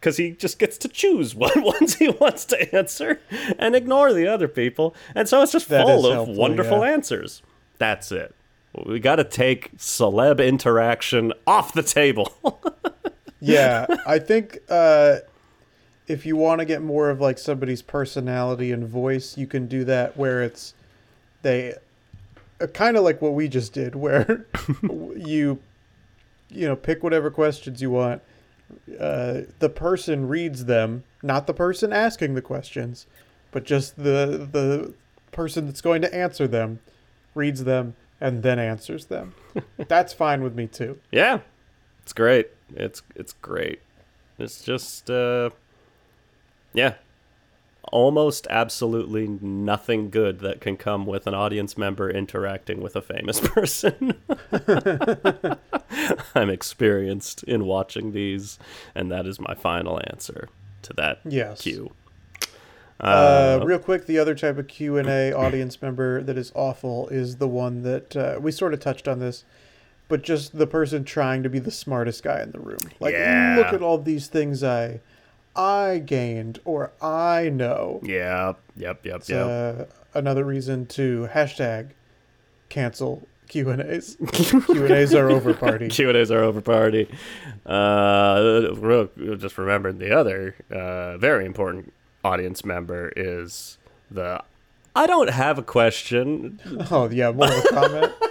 [0.01, 3.21] Because he just gets to choose what ones he wants to answer
[3.57, 4.97] and ignore the other people.
[5.15, 6.91] And so it's just That full of helpful, wonderful yeah.
[6.91, 7.41] answers.
[7.79, 8.35] That's it.
[8.75, 12.33] We got to take celeb interaction off the table.
[13.41, 15.19] yeah, I think uh,
[16.07, 19.85] if you want to get more of like somebody's personality and voice, you can do
[19.85, 20.75] that where it's
[21.43, 21.75] they
[22.61, 24.47] uh, kind of like what we just did, where
[25.17, 25.59] you
[26.49, 28.23] you know pick whatever questions you want.
[28.99, 33.07] Uh, the person reads them, not the person asking the questions,
[33.51, 34.95] but just the the
[35.31, 36.81] person that's going to answer them
[37.35, 39.35] reads them and then answers them.
[39.89, 40.99] That's fine with me too.
[41.11, 41.41] yeah,
[42.03, 42.49] it's great.
[42.75, 43.81] It's it's great.
[44.39, 45.51] It's just uh,
[46.73, 46.95] yeah,
[47.93, 53.41] almost absolutely nothing good that can come with an audience member interacting with a famous
[53.55, 54.15] person.
[56.35, 58.59] I'm experienced in watching these,
[58.95, 60.49] and that is my final answer
[60.83, 61.61] to that Yes.
[61.63, 61.93] cue.
[63.01, 67.09] Uh, real quick, the other type of Q and A audience member that is awful
[67.09, 69.45] is the one that uh, we sort of touched on this,
[70.09, 72.79] but just the person trying to be the smartest guy in the room.
[73.01, 73.57] Like, Yeah.
[73.59, 75.01] look at all these things I,
[75.57, 78.01] I gained or I know.
[78.05, 79.47] Yep, yep, yep, It's, yep.
[79.47, 79.85] uh,
[80.15, 81.91] another reason to hashtag
[82.69, 84.17] cancel Q and A's.
[84.33, 85.89] Q and A's are over party.
[85.89, 87.09] Q and A's are over party.
[87.67, 91.93] Uh, real, just remembered the other uh, very important
[92.25, 93.79] audience member is
[94.11, 94.43] the
[94.95, 96.61] I don't have a question.
[96.91, 98.13] Oh yeah, more of a comment.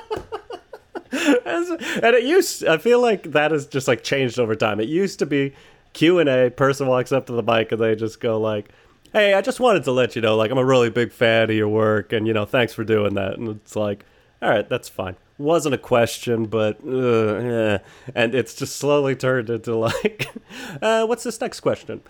[1.14, 5.20] And it used i feel like that has just like changed over time it used
[5.20, 5.54] to be
[5.94, 8.70] q&a person walks up to the mic and they just go like
[9.12, 11.56] hey i just wanted to let you know like i'm a really big fan of
[11.56, 14.06] your work and you know thanks for doing that and it's like
[14.42, 17.78] all right that's fine wasn't a question but uh, yeah.
[18.16, 20.28] and it's just slowly turned into like
[20.82, 22.02] uh, what's this next question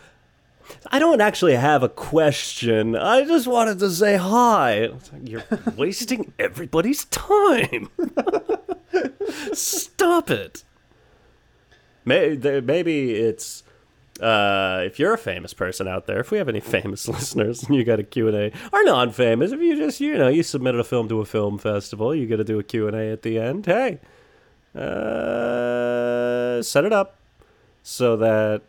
[0.87, 2.95] I don't actually have a question.
[2.95, 4.87] I just wanted to say hi.
[4.87, 5.43] Like, You're
[5.75, 7.89] wasting everybody's time.
[9.53, 10.63] Stop it.
[12.05, 13.63] Maybe it's
[14.21, 16.19] uh, if you're a famous person out there.
[16.19, 19.51] If we have any famous listeners, and you got a Q and A, or non-famous,
[19.51, 22.37] if you just you know you submitted a film to a film festival, you got
[22.37, 23.65] to do a Q and A at the end.
[23.65, 23.99] Hey,
[24.75, 27.17] uh, set it up
[27.83, 28.61] so that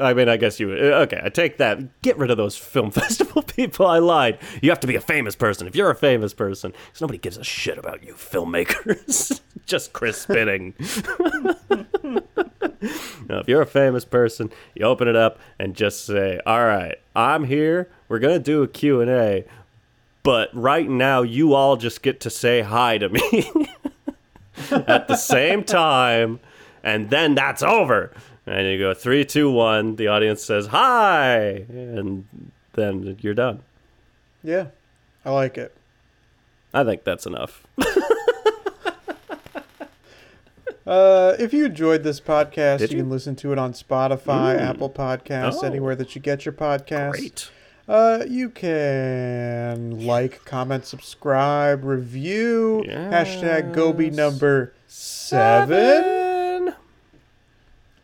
[0.00, 0.80] I mean, I guess you would.
[0.80, 2.00] Okay, I take that.
[2.02, 3.86] Get rid of those film festival people.
[3.86, 4.38] I lied.
[4.62, 5.66] You have to be a famous person.
[5.66, 9.40] If you're a famous person, because nobody gives a shit about you filmmakers.
[9.66, 10.74] Just Chris spinning.
[13.28, 16.96] now, if you're a famous person, you open it up and just say, "All right,
[17.14, 17.88] I'm here.
[18.08, 19.44] We're gonna do a Q and A,
[20.24, 23.68] but right now, you all just get to say hi to me
[24.72, 26.40] at the same time,
[26.82, 28.12] and then that's over."
[28.46, 29.96] And you go three, two, one.
[29.96, 32.26] The audience says hi, and
[32.72, 33.62] then you're done.
[34.42, 34.66] Yeah,
[35.24, 35.76] I like it.
[36.72, 37.66] I think that's enough.
[40.86, 43.02] Uh, if you enjoyed this podcast, Did you, you?
[43.04, 44.60] can listen to it on Spotify, Mm.
[44.60, 45.66] Apple Podcasts, Oh.
[45.66, 47.12] anywhere that you get your podcasts.
[47.12, 47.50] Great.
[47.86, 52.82] Uh, you can like, comment, subscribe, review.
[52.88, 54.16] Hashtag Gobi Yes.
[54.16, 56.19] number seven.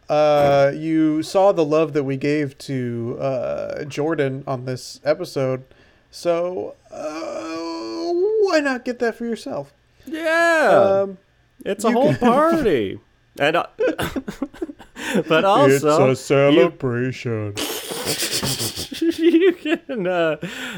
[0.09, 5.65] Uh, you saw the love that we gave to uh, Jordan on this episode,
[6.11, 8.13] so uh,
[8.45, 9.73] why not get that for yourself?
[10.07, 11.03] Yeah.
[11.03, 11.19] Um,
[11.65, 13.01] it's a whole can- party.
[13.39, 13.67] And uh,
[15.29, 17.53] but also it's a celebration.
[19.19, 20.37] you can uh,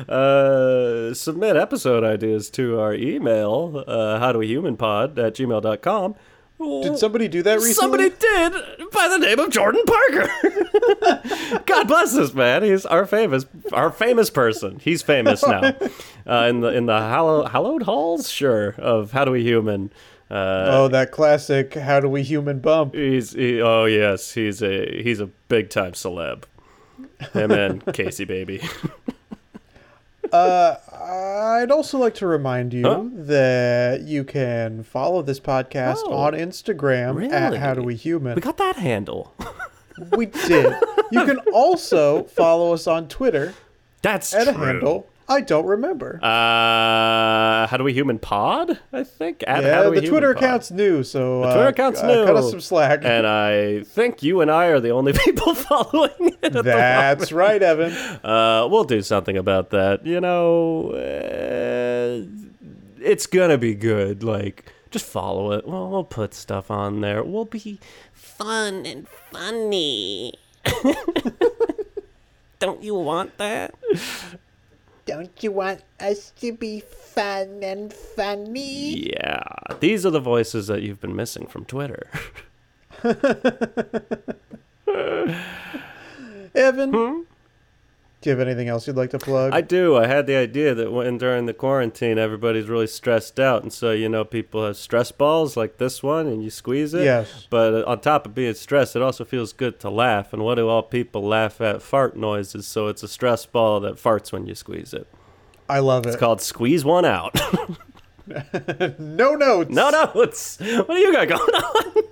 [0.09, 6.14] uh, submit episode ideas to our email, uh, at gmail.com.
[6.59, 7.74] Did somebody do that recently?
[7.74, 8.52] Somebody did
[8.90, 11.62] by the name of Jordan Parker.
[11.66, 12.64] God bless this man.
[12.64, 14.78] He's our famous, our famous person.
[14.80, 15.74] He's famous now.
[16.26, 19.90] Uh, in the in the hallow, hallowed halls, sure, of How Do We Human.
[20.30, 22.94] Uh, Oh, that classic "How do we human bump"?
[22.94, 26.44] He's he, oh yes, he's a he's a big time celeb.
[27.32, 28.61] Him and Casey baby.
[30.33, 30.76] Uh,
[31.61, 33.05] I'd also like to remind you Huh?
[33.12, 37.59] that you can follow this podcast Oh, on Instagram at really?
[37.59, 38.35] How Do We Human.
[38.35, 39.35] We got that handle.
[40.16, 40.74] We did.
[41.11, 43.55] You can also follow us on Twitter
[44.03, 44.53] That's at true.
[44.55, 46.18] a handle I don't remember.
[46.22, 48.79] Uh, how do we human pod?
[48.93, 49.45] I think.
[49.47, 50.43] At How yeah, Do We the Human Twitter Pod.
[50.43, 52.24] account's new, so The uh, Twitter account's uh, new.
[52.24, 53.05] Cut us some slack.
[53.05, 56.39] And I think you and I are the only people following it.
[56.43, 57.93] At the That's right, Evan.
[58.24, 60.07] Uh, we'll do something about that.
[60.07, 62.24] You know, uh,
[63.03, 64.24] it's gonna be good.
[64.24, 65.66] Like, just follow it.
[65.68, 67.22] We'll, we'll put stuff on there.
[67.22, 67.79] We'll be
[68.14, 70.33] fun and funny.
[72.59, 73.74] Don't you want that?
[75.09, 79.09] Don't you want us to be fun and funny?
[79.09, 79.42] Yeah,
[79.80, 82.11] these are the voices that you've been missing from Twitter.
[86.54, 87.20] Evan, hmm?
[88.20, 89.52] Do you have anything else you'd like to plug?
[89.52, 89.96] I do.
[89.96, 93.92] I had the idea that when during the quarantine, everybody's really stressed out, and so
[93.92, 97.04] you know people have stress balls like this one, and you squeeze it.
[97.04, 97.46] Yes.
[97.48, 100.32] But uh, on top of being stressed, it also feels good to laugh.
[100.32, 101.80] And what do all people laugh at?
[101.80, 102.66] Fart noises.
[102.66, 105.06] So it's a stress ball that farts when you squeeze it.
[105.68, 106.08] I love it.
[106.08, 107.38] It's called squeeze one out.
[108.98, 109.70] no notes.
[109.70, 110.10] no, no.
[110.16, 112.02] It's what do you got going on?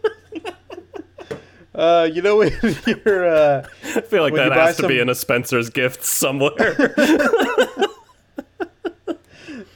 [1.77, 2.53] Uh, you know when
[2.87, 6.95] you're uh, I feel like that has to be in a Spencer's gift somewhere.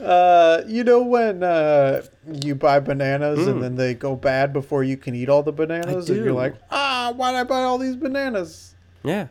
[0.00, 2.02] uh, you know when uh,
[2.42, 3.50] you buy bananas Hmm.
[3.50, 6.54] and then they go bad before you can eat all the bananas, and you're like,
[6.70, 8.74] ah, why did I buy all these bananas?
[9.02, 9.26] yeah.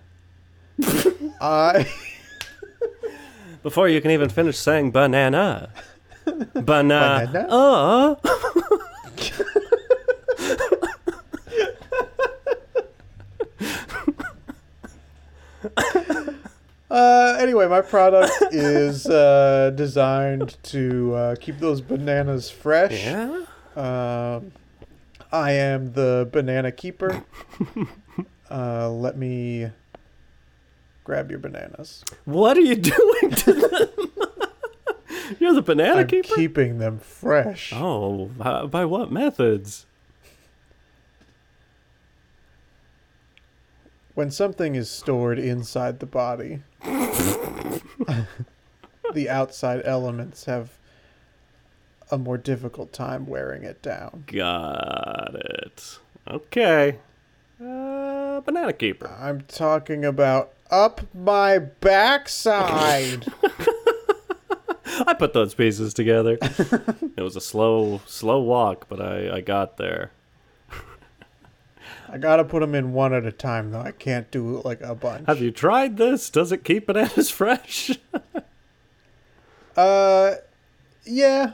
[1.42, 1.86] I
[3.64, 5.70] Before you can even finish saying banana.
[6.54, 7.28] Banana.
[7.32, 7.48] Banana?
[7.50, 8.16] Uh.
[16.92, 23.04] uh, anyway, my product is uh, designed to uh, keep those bananas fresh.
[23.04, 23.46] Yeah?
[23.76, 24.52] Um,
[25.32, 27.24] I am the banana keeper.
[28.52, 29.70] uh, let me
[31.04, 32.04] grab your bananas.
[32.26, 34.12] What are you doing to them?
[35.40, 36.36] You're the banana I'm keeper.
[36.36, 37.72] keeping them fresh.
[37.76, 38.26] oh,
[38.72, 39.86] by what methods?
[44.20, 46.60] When something is stored inside the body,
[49.14, 50.72] the outside elements have
[52.12, 54.26] a more difficult time wearing it down.
[54.28, 56.00] Got it.
[56.30, 56.98] Okay.
[57.64, 59.10] Uh, banana keeper.
[59.18, 63.26] I'm talking about up my backside.
[65.08, 66.38] I put those pieces together.
[66.42, 70.12] it was a slow, slow walk, but I, I got there.
[72.12, 73.82] I gotta put them in one at a time, though.
[73.82, 75.28] I can't do like a bunch.
[75.28, 76.30] Have you tried this?
[76.30, 77.92] Does it keep bananas fresh?
[79.78, 80.36] Uh,
[81.06, 81.54] yeah.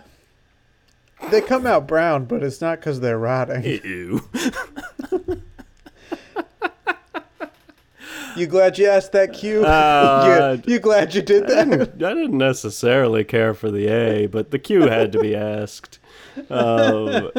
[1.32, 3.64] They come out brown, but it's not because they're rotting.
[3.64, 4.22] Ew.
[8.36, 9.64] You glad you asked that, Q?
[9.66, 11.70] Uh, you, you glad you did I that?
[11.70, 16.00] didn't, I didn't necessarily care for the A, but the Q had to be asked.
[16.50, 17.32] Um,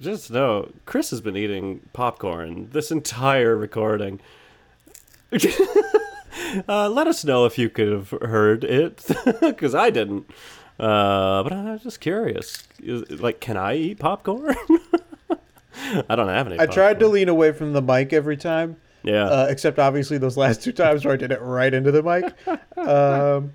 [0.00, 4.20] just know, Chris has been eating popcorn this entire recording.
[6.68, 9.04] uh, let us know if you could have heard it,
[9.40, 10.30] because I didn't.
[10.78, 12.62] Uh, but I'm just curious.
[12.82, 14.56] Is, like, can I eat popcorn?
[16.08, 16.60] I don't have any.
[16.60, 19.24] I tried to lean away from the mic every time, Yeah.
[19.26, 22.34] uh, except obviously those last two times where I did it right into the mic.
[22.78, 23.52] Um,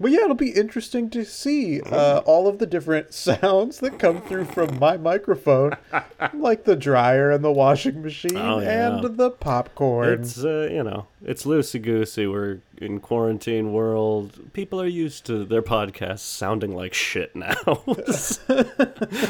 [0.00, 4.20] but yeah, it'll be interesting to see uh, all of the different sounds that come
[4.22, 5.76] through from my microphone,
[6.34, 8.98] like the dryer and the washing machine Oh, yeah.
[8.98, 10.20] and the popcorn.
[10.20, 12.26] It's uh, you know, it's loosey goosey.
[12.26, 14.52] We're in quarantine world.
[14.52, 17.54] People are used to their podcasts sounding like shit now.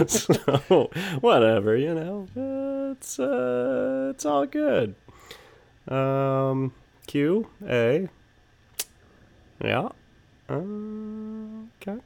[0.06, 0.90] so
[1.20, 4.94] whatever, you know, uh, it's uh, it's all good.
[5.88, 6.72] Um,
[7.06, 8.08] Q A.
[9.62, 9.88] Yeah.
[10.50, 11.98] Okay.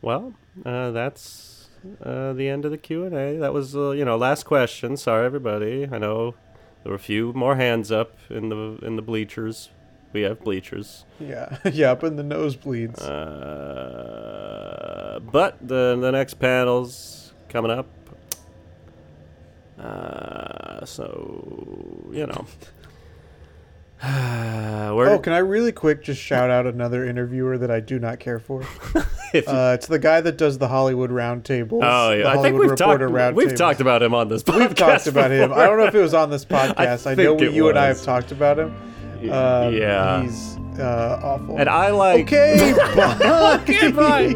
[0.00, 0.32] Well,
[0.64, 1.68] uh, that's
[2.02, 3.36] uh, the end of the Q and A.
[3.38, 4.96] That was uh, you know last question.
[4.96, 5.86] Sorry everybody.
[5.90, 6.34] I know
[6.82, 9.68] there were a few more hands up in the in the bleachers.
[10.12, 11.04] We have bleachers.
[11.20, 13.00] yeah, yeah, up in the nosebleeds.
[13.02, 17.86] Uh, but the the next panel's coming up.
[19.78, 22.46] Uh, so you know.
[24.92, 28.38] Oh, can I really quick just shout out another interviewer that I do not care
[28.38, 28.64] for?
[29.34, 31.80] Uh, it's the guy that does the Hollywood Roundtable.
[31.82, 33.34] oh yeah, I think we've talked.
[33.34, 34.58] We've talked about him on this podcast.
[34.58, 35.54] We've talked about him.
[35.54, 37.06] I don't know if it was on this podcast.
[37.06, 38.74] I, know think it you and I have talked about him.
[39.30, 40.22] Um, yeah.
[40.22, 41.58] he's uh, awful.
[41.58, 42.24] And I like.
[42.24, 43.58] okay, bye.
[43.62, 44.34] Okay, bye.